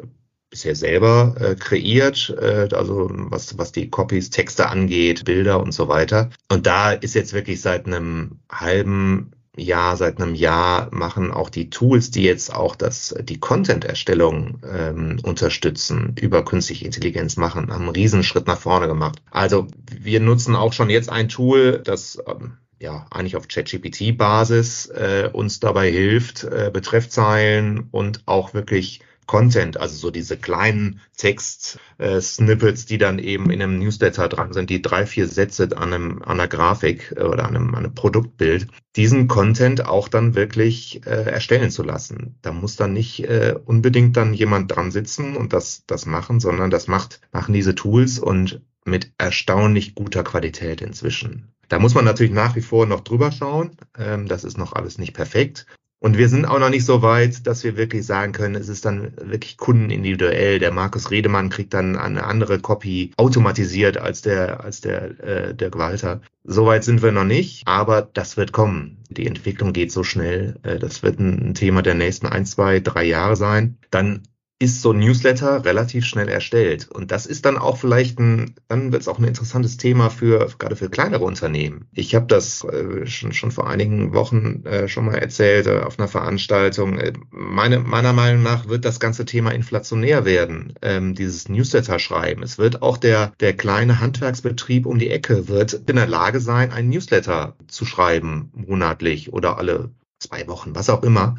bisher 0.50 0.76
selber 0.76 1.36
äh, 1.40 1.56
kreiert, 1.56 2.36
äh, 2.40 2.70
also 2.72 3.10
was, 3.12 3.58
was 3.58 3.72
die 3.72 3.90
Copies, 3.90 4.30
Texte 4.30 4.68
angeht, 4.68 5.26
Bilder 5.26 5.62
und 5.62 5.72
so 5.72 5.88
weiter. 5.88 6.30
Und 6.52 6.66
da 6.66 6.92
ist 6.92 7.16
jetzt 7.16 7.34
wirklich 7.34 7.62
seit 7.62 7.86
einem 7.86 8.40
halben 8.52 9.32
Jahr, 9.60 9.98
seit 9.98 10.22
einem 10.22 10.36
Jahr 10.36 10.90
machen 10.92 11.32
auch 11.32 11.50
die 11.50 11.70
Tools, 11.70 12.12
die 12.12 12.24
jetzt 12.24 12.54
auch 12.54 12.76
das, 12.76 13.16
die 13.22 13.40
Content-Erstellung 13.40 14.60
ähm, 14.68 15.20
unterstützen, 15.24 16.16
über 16.20 16.44
künstliche 16.44 16.86
Intelligenz 16.86 17.38
machen, 17.38 17.72
haben 17.72 17.84
einen 17.84 17.96
Riesenschritt 17.96 18.48
nach 18.48 18.60
vorne 18.60 18.88
gemacht. 18.88 19.20
Also 19.32 19.68
wir 19.92 20.20
nutzen 20.20 20.56
auch 20.56 20.74
schon 20.74 20.90
jetzt 20.90 21.10
ein 21.10 21.30
Tool, 21.30 21.82
das 21.84 22.22
ähm, 22.28 22.54
ja 22.80 23.06
eigentlich 23.12 23.36
auf 23.36 23.48
ChatGPT-Basis 23.48 24.88
äh, 24.88 25.30
uns 25.32 25.60
dabei 25.60 25.92
hilft, 25.92 26.44
äh, 26.46 26.72
Betreffzeilen 26.74 27.88
und 27.92 28.24
auch 28.26 28.54
wirklich 28.54 29.02
Content, 29.30 29.80
also 29.80 29.96
so 29.96 30.10
diese 30.10 30.38
kleinen 30.38 31.02
Text-Snippets, 31.16 32.88
die 32.88 32.98
dann 32.98 33.20
eben 33.20 33.52
in 33.52 33.62
einem 33.62 33.78
Newsletter 33.78 34.28
dran 34.28 34.54
sind, 34.54 34.72
die 34.72 34.82
drei, 34.82 35.06
vier 35.06 35.28
Sätze 35.28 35.70
an, 35.78 35.94
einem, 35.94 36.24
an 36.24 36.40
einer 36.40 36.48
Grafik 36.48 37.14
äh, 37.16 37.22
oder 37.22 37.48
an 37.48 37.56
einem, 37.56 37.76
an 37.76 37.86
einem 37.86 37.94
Produktbild, 37.94 38.66
diesen 38.96 39.28
Content 39.28 39.86
auch 39.86 40.08
dann 40.08 40.34
wirklich 40.34 41.06
äh, 41.06 41.30
erstellen 41.30 41.70
zu 41.70 41.84
lassen. 41.84 42.40
Da 42.42 42.52
muss 42.52 42.76
dann 42.76 42.94
nicht 42.94 43.24
äh, 43.24 43.54
unbedingt 43.64 44.18
dann 44.18 44.34
jemand 44.34 44.76
dran 44.76 44.90
sitzen 44.90 45.38
und 45.38 45.54
das, 45.54 45.84
das 45.86 46.08
machen, 46.08 46.40
sondern 46.40 46.72
das 46.72 46.88
macht, 46.88 47.22
machen 47.32 47.54
diese 47.54 47.76
Tools 47.76 48.18
und 48.18 48.64
mit 48.84 49.12
erstaunlich 49.20 49.94
guter 49.94 50.24
Qualität 50.24 50.82
inzwischen. 50.82 51.54
Da 51.68 51.78
muss 51.78 51.94
man 51.94 52.04
natürlich 52.04 52.34
nach 52.34 52.56
wie 52.56 52.62
vor 52.62 52.88
noch 52.88 53.02
drüber 53.02 53.32
schauen. 53.32 53.78
Ähm, 53.96 54.28
das 54.28 54.44
ist 54.44 54.58
noch 54.58 54.74
alles 54.74 54.98
nicht 54.98 55.14
perfekt. 55.14 55.68
Und 56.02 56.18
wir 56.18 56.30
sind 56.30 56.46
auch 56.46 56.60
noch 56.60 56.70
nicht 56.70 56.86
so 56.86 57.02
weit, 57.02 57.46
dass 57.46 57.64
wir 57.66 57.76
wirklich 57.76 58.06
sagen 58.06 58.32
können, 58.32 58.56
es 58.56 58.70
ist 58.70 58.86
dann 58.86 59.12
wirklich 59.18 59.58
kundenindividuell. 59.58 60.60
Der 60.60 60.72
Markus 60.72 61.12
Redemann 61.12 61.50
kriegt 61.50 61.74
dann 61.74 61.98
eine 61.98 62.24
andere 62.24 62.60
Copy 62.60 63.12
automatisiert 63.18 63.98
als 63.98 64.22
der, 64.22 64.64
als 64.64 64.80
der, 64.80 65.20
äh, 65.20 65.54
der 65.54 65.70
Gewalter. 65.70 66.22
Soweit 66.46 66.86
sind 66.86 67.02
wir 67.02 67.12
noch 67.12 67.26
nicht, 67.26 67.68
aber 67.68 68.02
das 68.14 68.38
wird 68.38 68.54
kommen. 68.54 69.04
Die 69.10 69.28
Entwicklung 69.28 69.74
geht 69.74 69.92
so 69.92 70.06
schnell. 70.06 70.56
Äh, 70.64 70.80
das 70.80 71.04
wird 71.04 71.20
ein 71.20 71.54
Thema 71.54 71.82
der 71.82 71.96
nächsten 71.96 72.28
ein, 72.28 72.46
zwei, 72.46 72.80
drei 72.80 73.04
Jahre 73.04 73.36
sein. 73.36 73.78
Dann 73.92 74.24
ist 74.62 74.82
so 74.82 74.92
ein 74.92 75.00
Newsletter 75.00 75.64
relativ 75.64 76.06
schnell 76.06 76.28
erstellt. 76.28 76.90
Und 76.92 77.12
das 77.12 77.26
ist 77.26 77.46
dann 77.46 77.58
auch 77.58 77.78
vielleicht 77.78 78.20
ein, 78.20 78.56
dann 78.68 78.92
wird 78.92 79.02
es 79.02 79.08
auch 79.08 79.18
ein 79.18 79.24
interessantes 79.24 79.78
Thema 79.78 80.10
für 80.10 80.50
gerade 80.60 80.76
für 80.76 80.90
kleinere 80.90 81.24
Unternehmen. 81.24 81.88
Ich 81.94 82.14
habe 82.14 82.28
das 82.28 82.66
äh, 82.66 83.08
schon, 83.08 83.32
schon 83.32 83.52
vor 83.52 83.70
einigen 83.70 84.14
Wochen 84.14 84.66
äh, 84.66 84.90
schon 84.90 85.06
mal 85.06 85.16
erzählt 85.16 85.68
äh, 85.68 85.80
auf 85.80 85.98
einer 85.98 86.10
Veranstaltung. 86.10 87.00
Äh, 87.00 87.14
meine, 87.32 87.80
meiner 87.80 88.12
Meinung 88.12 88.44
nach 88.44 88.68
wird 88.68 88.84
das 88.84 89.00
ganze 89.00 89.24
Thema 89.24 89.52
inflationär 89.52 90.26
werden, 90.26 90.74
ähm, 90.82 91.16
dieses 91.16 91.48
Newsletter 91.48 91.98
schreiben. 91.98 92.44
Es 92.44 92.58
wird 92.58 92.82
auch 92.82 92.98
der, 92.98 93.32
der 93.40 93.56
kleine 93.56 94.02
Handwerksbetrieb 94.02 94.86
um 94.86 95.00
die 95.00 95.10
Ecke 95.10 95.48
wird 95.48 95.74
in 95.88 95.96
der 95.96 96.08
Lage 96.08 96.42
sein, 96.42 96.74
einen 96.74 96.90
Newsletter 96.90 97.56
zu 97.68 97.86
schreiben, 97.86 98.52
monatlich 98.54 99.32
oder 99.32 99.58
alle 99.58 99.92
zwei 100.20 100.48
Wochen, 100.48 100.76
was 100.76 100.90
auch 100.90 101.04
immer, 101.04 101.38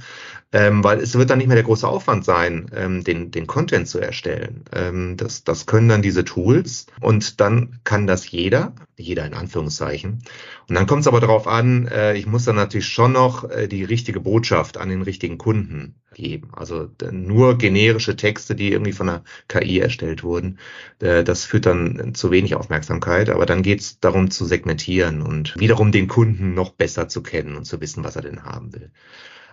ähm, 0.53 0.83
weil 0.83 0.99
es 0.99 1.15
wird 1.15 1.31
dann 1.31 1.39
nicht 1.39 1.47
mehr 1.47 1.57
der 1.57 1.65
große 1.65 1.87
Aufwand 1.87 2.25
sein, 2.25 2.71
ähm, 2.75 3.05
den, 3.05 3.31
den 3.31 3.47
Content 3.47 3.87
zu 3.87 4.01
erstellen. 4.01 4.65
Ähm, 4.73 5.17
das, 5.17 5.45
das 5.45 5.67
können 5.67 5.89
dann 5.89 6.03
diese 6.03 6.25
Tools 6.25 6.87
und 7.01 7.41
dann 7.41 7.79
kann 7.85 8.07
das 8.07 8.31
jeder, 8.31 8.75
jeder 8.97 9.27
in 9.27 9.35
Anführungszeichen. 9.35 10.23
Und 10.69 10.75
dann 10.75 10.87
kommt 10.87 11.03
es 11.03 11.07
aber 11.07 11.21
darauf 11.21 11.47
an, 11.47 11.87
äh, 11.87 12.17
ich 12.17 12.27
muss 12.27 12.45
dann 12.45 12.57
natürlich 12.57 12.89
schon 12.89 13.13
noch 13.13 13.49
äh, 13.49 13.69
die 13.69 13.85
richtige 13.85 14.21
Botschaft 14.21 14.77
an 14.77 14.89
den 14.89 15.03
richtigen 15.03 15.39
Kunden 15.39 15.95
geben. 16.15 16.51
Also 16.53 16.91
nur 17.13 17.57
generische 17.57 18.17
Texte, 18.17 18.57
die 18.57 18.73
irgendwie 18.73 18.93
von 18.93 19.07
der 19.07 19.23
KI 19.47 19.79
erstellt 19.79 20.25
wurden, 20.25 20.59
äh, 21.01 21.23
das 21.23 21.45
führt 21.45 21.67
dann 21.67 22.15
zu 22.15 22.33
wenig 22.33 22.57
Aufmerksamkeit. 22.57 23.31
Aber 23.31 23.47
dann 23.47 23.63
geht 23.63 23.81
es 23.81 24.01
darum 24.01 24.33
zu 24.33 24.45
segmentieren 24.45 25.23
und 25.23 25.59
wiederum 25.59 25.93
den 25.93 26.09
Kunden 26.09 26.55
noch 26.55 26.71
besser 26.71 27.09
zu 27.09 27.23
kennen 27.23 27.57
und 27.57 27.67
zu 27.67 27.81
wissen, 27.81 28.03
was 28.03 28.17
er 28.17 28.23
denn 28.23 28.45
haben 28.45 28.73
will. 28.73 28.91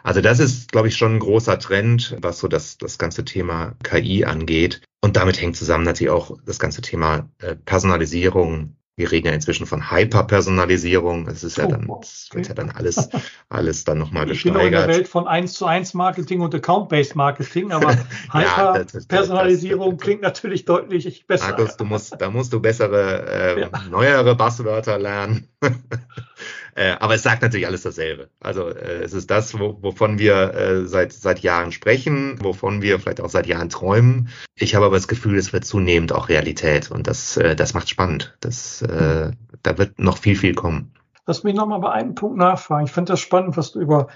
Also 0.03 0.21
das 0.21 0.39
ist, 0.39 0.71
glaube 0.71 0.87
ich, 0.87 0.95
schon 0.95 1.15
ein 1.15 1.19
großer 1.19 1.59
Trend, 1.59 2.15
was 2.21 2.39
so 2.39 2.47
das, 2.47 2.77
das 2.77 2.97
ganze 2.97 3.25
Thema 3.25 3.75
KI 3.83 4.25
angeht. 4.25 4.81
Und 5.01 5.15
damit 5.15 5.39
hängt 5.41 5.55
zusammen 5.55 5.83
natürlich 5.83 6.11
auch 6.11 6.37
das 6.45 6.59
ganze 6.59 6.81
Thema 6.81 7.29
äh, 7.39 7.55
Personalisierung. 7.55 8.75
Wir 8.95 9.11
reden 9.11 9.27
ja 9.27 9.33
inzwischen 9.33 9.67
von 9.67 9.91
Hyperpersonalisierung. 9.91 11.27
Es 11.27 11.43
ist 11.43 11.59
ja 11.59 11.65
oh, 11.65 11.69
dann, 11.69 11.87
es 12.01 12.29
wird 12.33 12.47
ja 12.47 12.55
dann 12.55 12.71
alles, 12.71 13.09
alles 13.47 13.83
dann 13.83 13.99
nochmal 13.99 14.25
gesteigert. 14.25 14.63
Ich 14.63 14.63
bin 14.63 14.73
in 14.73 14.87
der 14.87 14.87
Welt 14.87 15.07
von 15.07 15.27
1 15.27 15.53
zu 15.53 15.67
1 15.67 15.93
Marketing 15.93 16.41
und 16.41 16.55
Account-Based 16.55 17.15
Marketing, 17.15 17.71
aber 17.71 17.95
Hyperpersonalisierung 18.33 19.97
klingt 19.97 20.23
natürlich 20.23 20.65
deutlich 20.65 21.27
besser. 21.27 21.49
Markus, 21.49 21.77
du 21.77 21.85
musst, 21.85 22.15
da 22.19 22.31
musst 22.31 22.51
du 22.53 22.59
bessere, 22.59 23.55
äh, 23.55 23.61
ja. 23.61 23.69
neuere 23.91 24.35
Buzzwörter 24.35 24.97
lernen. 24.97 25.47
Äh, 26.75 26.95
aber 26.99 27.15
es 27.15 27.23
sagt 27.23 27.41
natürlich 27.41 27.65
alles 27.65 27.81
dasselbe. 27.81 28.29
Also 28.39 28.69
äh, 28.69 29.01
es 29.01 29.11
ist 29.11 29.31
das, 29.31 29.57
wo, 29.57 29.81
wovon 29.81 30.19
wir 30.19 30.53
äh, 30.53 30.85
seit, 30.85 31.11
seit 31.11 31.39
Jahren 31.39 31.71
sprechen, 31.71 32.37
wovon 32.43 32.83
wir 32.83 32.99
vielleicht 32.99 33.19
auch 33.19 33.31
seit 33.31 33.47
Jahren 33.47 33.69
träumen. 33.69 34.29
Ich 34.53 34.75
habe 34.75 34.85
aber 34.85 34.95
das 34.95 35.07
Gefühl, 35.07 35.39
es 35.39 35.53
wird 35.53 35.65
zunehmend 35.65 36.13
auch 36.13 36.29
Realität 36.29 36.91
und 36.91 37.07
das, 37.07 37.33
das 37.33 37.73
macht 37.73 37.89
spannend. 37.89 38.37
Das, 38.41 38.85
da 38.87 39.77
wird 39.77 39.97
noch 39.97 40.19
viel, 40.19 40.35
viel 40.35 40.53
kommen. 40.53 40.93
Lass 41.25 41.43
mich 41.43 41.55
nochmal 41.55 41.79
bei 41.79 41.91
einem 41.91 42.13
Punkt 42.13 42.37
nachfragen. 42.37 42.85
Ich 42.85 42.91
finde 42.91 43.13
das 43.13 43.21
spannend, 43.21 43.57
was 43.57 43.71
du 43.71 43.79
über 43.79 44.09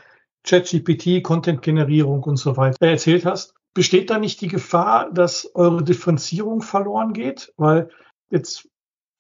ChatGPT, 0.43 1.23
Content-Generierung 1.23 2.21
und 2.23 2.38
so 2.38 2.58
weiter 2.58 2.86
erzählt 2.86 3.25
hast. 3.25 3.56
Besteht 3.73 4.10
da 4.10 4.19
nicht 4.19 4.39
die 4.41 4.47
Gefahr, 4.49 5.12
dass 5.12 5.49
eure 5.56 5.84
Differenzierung 5.84 6.62
verloren 6.62 7.13
geht? 7.13 7.54
Weil 7.58 7.89
jetzt 8.30 8.67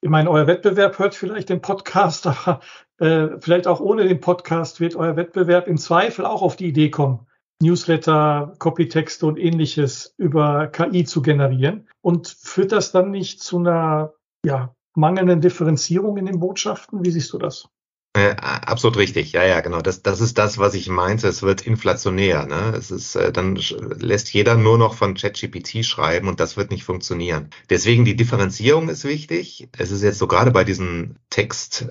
ich 0.01 0.09
meine, 0.09 0.29
euer 0.29 0.47
Wettbewerb 0.47 0.97
hört 0.99 1.15
vielleicht 1.15 1.49
den 1.49 1.61
Podcast, 1.61 2.27
aber 2.47 2.59
äh, 2.97 3.39
vielleicht 3.39 3.67
auch 3.67 3.79
ohne 3.79 4.07
den 4.07 4.19
Podcast 4.19 4.79
wird 4.79 4.95
euer 4.95 5.15
Wettbewerb 5.15 5.67
im 5.67 5.77
Zweifel 5.77 6.25
auch 6.25 6.41
auf 6.41 6.55
die 6.55 6.67
Idee 6.67 6.89
kommen, 6.89 7.27
Newsletter, 7.61 8.53
Copytexte 8.57 9.25
und 9.27 9.37
ähnliches 9.37 10.15
über 10.17 10.67
KI 10.67 11.05
zu 11.05 11.21
generieren. 11.21 11.87
Und 12.01 12.27
führt 12.27 12.71
das 12.71 12.91
dann 12.91 13.11
nicht 13.11 13.41
zu 13.41 13.59
einer 13.59 14.13
ja, 14.43 14.75
mangelnden 14.95 15.41
Differenzierung 15.41 16.17
in 16.17 16.25
den 16.25 16.39
Botschaften? 16.39 17.05
Wie 17.05 17.11
siehst 17.11 17.31
du 17.33 17.37
das? 17.37 17.69
Äh, 18.13 18.35
absolut 18.35 18.97
richtig, 18.97 19.31
ja, 19.31 19.45
ja, 19.45 19.61
genau. 19.61 19.81
Das, 19.81 20.03
das 20.03 20.19
ist 20.19 20.37
das, 20.37 20.57
was 20.57 20.73
ich 20.73 20.89
meinte. 20.89 21.29
Es 21.29 21.43
wird 21.43 21.61
inflationär. 21.61 22.45
Ne? 22.45 22.73
Es 22.77 22.91
ist, 22.91 23.15
äh, 23.15 23.31
dann 23.31 23.55
lässt 23.55 24.33
jeder 24.33 24.55
nur 24.55 24.77
noch 24.77 24.95
von 24.95 25.13
ChatGPT 25.13 25.85
schreiben 25.85 26.27
und 26.27 26.41
das 26.41 26.57
wird 26.57 26.71
nicht 26.71 26.83
funktionieren. 26.83 27.49
Deswegen 27.69 28.03
die 28.03 28.17
Differenzierung 28.17 28.89
ist 28.89 29.05
wichtig. 29.05 29.69
Es 29.77 29.91
ist 29.91 30.03
jetzt 30.03 30.19
so 30.19 30.27
gerade 30.27 30.51
bei 30.51 30.65
diesen 30.65 31.19
Text 31.29 31.87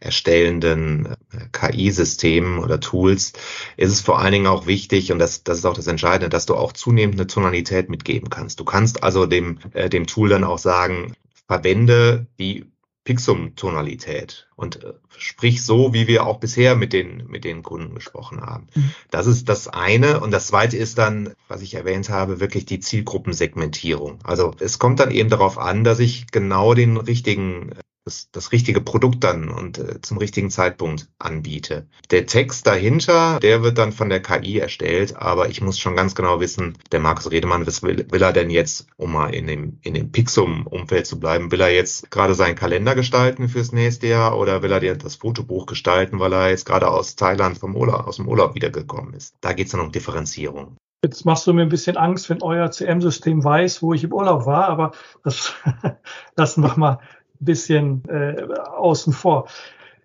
erstellenden 0.00 1.16
äh, 1.32 1.46
KI-Systemen 1.52 2.58
oder 2.58 2.80
Tools 2.80 3.32
ist 3.76 3.92
es 3.92 4.00
vor 4.00 4.18
allen 4.18 4.32
Dingen 4.32 4.46
auch 4.46 4.66
wichtig, 4.66 5.12
und 5.12 5.18
das, 5.18 5.44
das 5.44 5.58
ist 5.58 5.64
auch 5.64 5.74
das 5.74 5.86
Entscheidende, 5.86 6.28
dass 6.28 6.46
du 6.46 6.54
auch 6.54 6.72
zunehmend 6.72 7.18
eine 7.18 7.26
Tonalität 7.26 7.88
mitgeben 7.88 8.30
kannst. 8.30 8.60
Du 8.60 8.64
kannst 8.64 9.02
also 9.02 9.26
dem, 9.26 9.58
äh, 9.72 9.88
dem 9.88 10.06
Tool 10.06 10.28
dann 10.28 10.44
auch 10.44 10.58
sagen, 10.58 11.14
verwende 11.46 12.26
die 12.38 12.66
Pixum-Tonalität 13.06 14.48
und 14.56 14.82
äh, 14.84 14.92
sprich 15.16 15.64
so, 15.64 15.94
wie 15.94 16.08
wir 16.08 16.26
auch 16.26 16.40
bisher 16.40 16.74
mit 16.74 16.92
den, 16.92 17.26
mit 17.28 17.44
den 17.44 17.62
Kunden 17.62 17.94
gesprochen 17.94 18.40
haben. 18.42 18.66
Mhm. 18.74 18.90
Das 19.10 19.26
ist 19.26 19.48
das 19.48 19.68
eine. 19.68 20.20
Und 20.20 20.32
das 20.32 20.48
zweite 20.48 20.76
ist 20.76 20.98
dann, 20.98 21.32
was 21.48 21.62
ich 21.62 21.74
erwähnt 21.74 22.10
habe, 22.10 22.40
wirklich 22.40 22.66
die 22.66 22.80
Zielgruppensegmentierung. 22.80 24.18
Also 24.24 24.52
es 24.58 24.78
kommt 24.78 25.00
dann 25.00 25.12
eben 25.12 25.30
darauf 25.30 25.56
an, 25.56 25.84
dass 25.84 26.00
ich 26.00 26.26
genau 26.32 26.74
den 26.74 26.96
richtigen 26.96 27.70
das, 28.06 28.30
das 28.30 28.52
richtige 28.52 28.80
Produkt 28.80 29.24
dann 29.24 29.48
und 29.48 29.78
äh, 29.78 30.00
zum 30.00 30.18
richtigen 30.18 30.48
Zeitpunkt 30.48 31.08
anbiete. 31.18 31.88
Der 32.10 32.26
Text 32.26 32.66
dahinter, 32.66 33.40
der 33.40 33.62
wird 33.62 33.78
dann 33.78 33.92
von 33.92 34.08
der 34.08 34.22
KI 34.22 34.58
erstellt, 34.58 35.16
aber 35.16 35.48
ich 35.48 35.60
muss 35.60 35.78
schon 35.78 35.96
ganz 35.96 36.14
genau 36.14 36.40
wissen, 36.40 36.78
der 36.92 37.00
Markus 37.00 37.30
Redemann, 37.30 37.66
was 37.66 37.82
will, 37.82 38.06
will 38.10 38.22
er 38.22 38.32
denn 38.32 38.48
jetzt, 38.48 38.86
um 38.96 39.12
mal 39.12 39.34
in 39.34 39.48
dem, 39.48 39.78
in 39.82 39.94
dem 39.94 40.12
Pixum-Umfeld 40.12 41.06
zu 41.06 41.18
bleiben, 41.18 41.50
will 41.50 41.60
er 41.60 41.74
jetzt 41.74 42.10
gerade 42.12 42.34
seinen 42.34 42.54
Kalender 42.54 42.94
gestalten 42.94 43.48
fürs 43.48 43.72
nächste 43.72 44.06
Jahr 44.06 44.38
oder 44.38 44.62
will 44.62 44.70
er 44.70 44.80
dir 44.80 44.94
das 44.94 45.16
Fotobuch 45.16 45.66
gestalten, 45.66 46.20
weil 46.20 46.32
er 46.32 46.50
jetzt 46.50 46.64
gerade 46.64 46.88
aus 46.88 47.16
Thailand 47.16 47.58
vom 47.58 47.74
Urlaub, 47.74 48.06
aus 48.06 48.16
dem 48.16 48.28
Urlaub 48.28 48.54
wiedergekommen 48.54 49.14
ist? 49.14 49.34
Da 49.40 49.52
geht 49.52 49.66
es 49.66 49.72
dann 49.72 49.80
um 49.80 49.90
Differenzierung. 49.90 50.76
Jetzt 51.04 51.24
machst 51.24 51.46
du 51.46 51.52
mir 51.52 51.62
ein 51.62 51.68
bisschen 51.68 51.96
Angst, 51.96 52.30
wenn 52.30 52.42
euer 52.42 52.70
CM-System 52.70 53.44
weiß, 53.44 53.82
wo 53.82 53.92
ich 53.92 54.02
im 54.02 54.12
Urlaub 54.12 54.46
war, 54.46 54.68
aber 54.68 54.92
das 55.22 55.54
lassen 56.36 56.62
wir 56.62 56.76
mal 56.76 57.00
bisschen 57.40 58.02
äh, 58.08 58.42
außen 58.54 59.12
vor. 59.12 59.48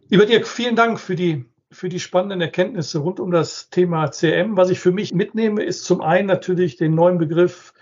Lieber 0.10 0.26
Dirk, 0.26 0.48
vielen 0.48 0.76
Dank 0.76 1.00
für 1.00 1.16
die 1.16 1.46
für 1.72 1.88
die 1.88 2.00
spannenden 2.00 2.42
Erkenntnisse 2.42 3.00
rund 3.00 3.20
um 3.20 3.32
das 3.32 3.70
Thema 3.70 4.12
CM. 4.12 4.58
Was 4.58 4.70
ich 4.70 4.80
für 4.80 4.92
mich 4.92 5.14
mitnehme, 5.14 5.64
ist 5.64 5.86
zum 5.86 6.02
einen 6.02 6.28
natürlich 6.28 6.76
den 6.76 6.96
neuen 6.96 7.18
Begriff 7.18 7.74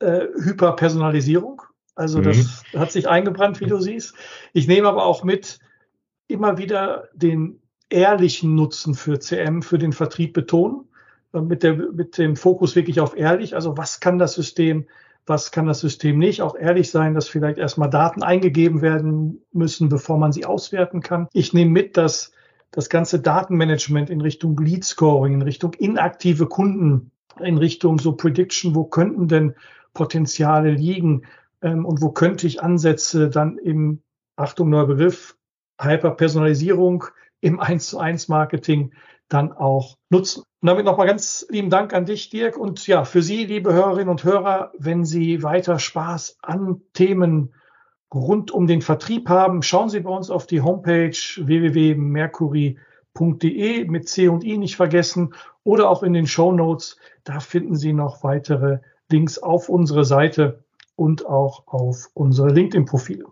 äh, 0.00 0.26
Hyperpersonalisierung. 0.36 1.62
Also 1.94 2.18
mhm. 2.18 2.24
das 2.24 2.62
hat 2.76 2.92
sich 2.92 3.08
eingebrannt, 3.08 3.60
wie 3.60 3.66
du 3.66 3.80
siehst. 3.80 4.14
Ich 4.52 4.68
nehme 4.68 4.86
aber 4.86 5.04
auch 5.04 5.24
mit, 5.24 5.58
immer 6.28 6.58
wieder 6.58 7.08
den 7.14 7.60
ehrlichen 7.88 8.54
Nutzen 8.54 8.94
für 8.94 9.18
CM, 9.18 9.62
für 9.62 9.78
den 9.78 9.94
Vertrieb 9.94 10.34
betonen, 10.34 10.84
äh, 11.32 11.40
mit, 11.40 11.62
der, 11.62 11.74
mit 11.74 12.18
dem 12.18 12.36
Fokus 12.36 12.76
wirklich 12.76 13.00
auf 13.00 13.16
ehrlich. 13.16 13.54
Also 13.54 13.76
was 13.78 14.00
kann 14.00 14.18
das 14.18 14.34
System 14.34 14.86
was 15.28 15.50
kann 15.50 15.66
das 15.66 15.80
System 15.80 16.18
nicht. 16.18 16.42
Auch 16.42 16.56
ehrlich 16.56 16.90
sein, 16.90 17.14
dass 17.14 17.28
vielleicht 17.28 17.58
erstmal 17.58 17.90
Daten 17.90 18.22
eingegeben 18.22 18.82
werden 18.82 19.42
müssen, 19.52 19.88
bevor 19.88 20.18
man 20.18 20.32
sie 20.32 20.44
auswerten 20.44 21.00
kann. 21.00 21.28
Ich 21.32 21.52
nehme 21.52 21.70
mit, 21.70 21.96
dass 21.96 22.32
das 22.70 22.88
ganze 22.88 23.20
Datenmanagement 23.20 24.10
in 24.10 24.20
Richtung 24.20 24.56
Lead 24.58 24.84
Scoring, 24.84 25.34
in 25.34 25.42
Richtung 25.42 25.72
inaktive 25.74 26.46
Kunden, 26.46 27.10
in 27.40 27.58
Richtung 27.58 27.98
so 27.98 28.12
Prediction, 28.12 28.74
wo 28.74 28.84
könnten 28.84 29.28
denn 29.28 29.54
Potenziale 29.94 30.70
liegen 30.70 31.22
ähm, 31.62 31.84
und 31.84 32.02
wo 32.02 32.10
könnte 32.10 32.46
ich 32.46 32.62
Ansätze 32.62 33.30
dann 33.30 33.58
im, 33.58 34.02
Achtung, 34.36 34.70
neuer 34.70 34.86
Begriff, 34.86 35.36
Hyperpersonalisierung 35.80 37.04
im 37.40 37.60
1 37.60 37.88
zu 37.88 37.98
1 37.98 38.28
Marketing 38.28 38.92
dann 39.28 39.52
auch 39.52 39.96
nutzen. 40.10 40.42
Und 40.60 40.66
damit 40.66 40.84
nochmal 40.84 41.06
ganz 41.06 41.46
lieben 41.50 41.70
Dank 41.70 41.94
an 41.94 42.04
dich, 42.04 42.30
Dirk. 42.30 42.56
Und 42.56 42.84
ja, 42.86 43.04
für 43.04 43.22
Sie, 43.22 43.44
liebe 43.44 43.72
Hörerinnen 43.72 44.08
und 44.08 44.24
Hörer, 44.24 44.72
wenn 44.78 45.04
Sie 45.04 45.42
weiter 45.42 45.78
Spaß 45.78 46.38
an 46.42 46.80
Themen 46.94 47.54
rund 48.12 48.50
um 48.50 48.66
den 48.66 48.82
Vertrieb 48.82 49.28
haben, 49.28 49.62
schauen 49.62 49.90
Sie 49.90 50.00
bei 50.00 50.10
uns 50.10 50.30
auf 50.30 50.46
die 50.46 50.62
Homepage 50.62 51.10
www.mercury.de 51.10 53.84
mit 53.84 54.08
C 54.08 54.28
und 54.28 54.44
I 54.44 54.58
nicht 54.58 54.76
vergessen 54.76 55.34
oder 55.62 55.90
auch 55.90 56.02
in 56.02 56.14
den 56.14 56.26
Show 56.26 56.50
Notes. 56.52 56.96
Da 57.24 57.40
finden 57.40 57.76
Sie 57.76 57.92
noch 57.92 58.24
weitere 58.24 58.78
Links 59.10 59.38
auf 59.38 59.68
unsere 59.68 60.04
Seite 60.04 60.64
und 60.96 61.26
auch 61.26 61.66
auf 61.66 62.08
unsere 62.14 62.48
LinkedIn-Profile. 62.48 63.26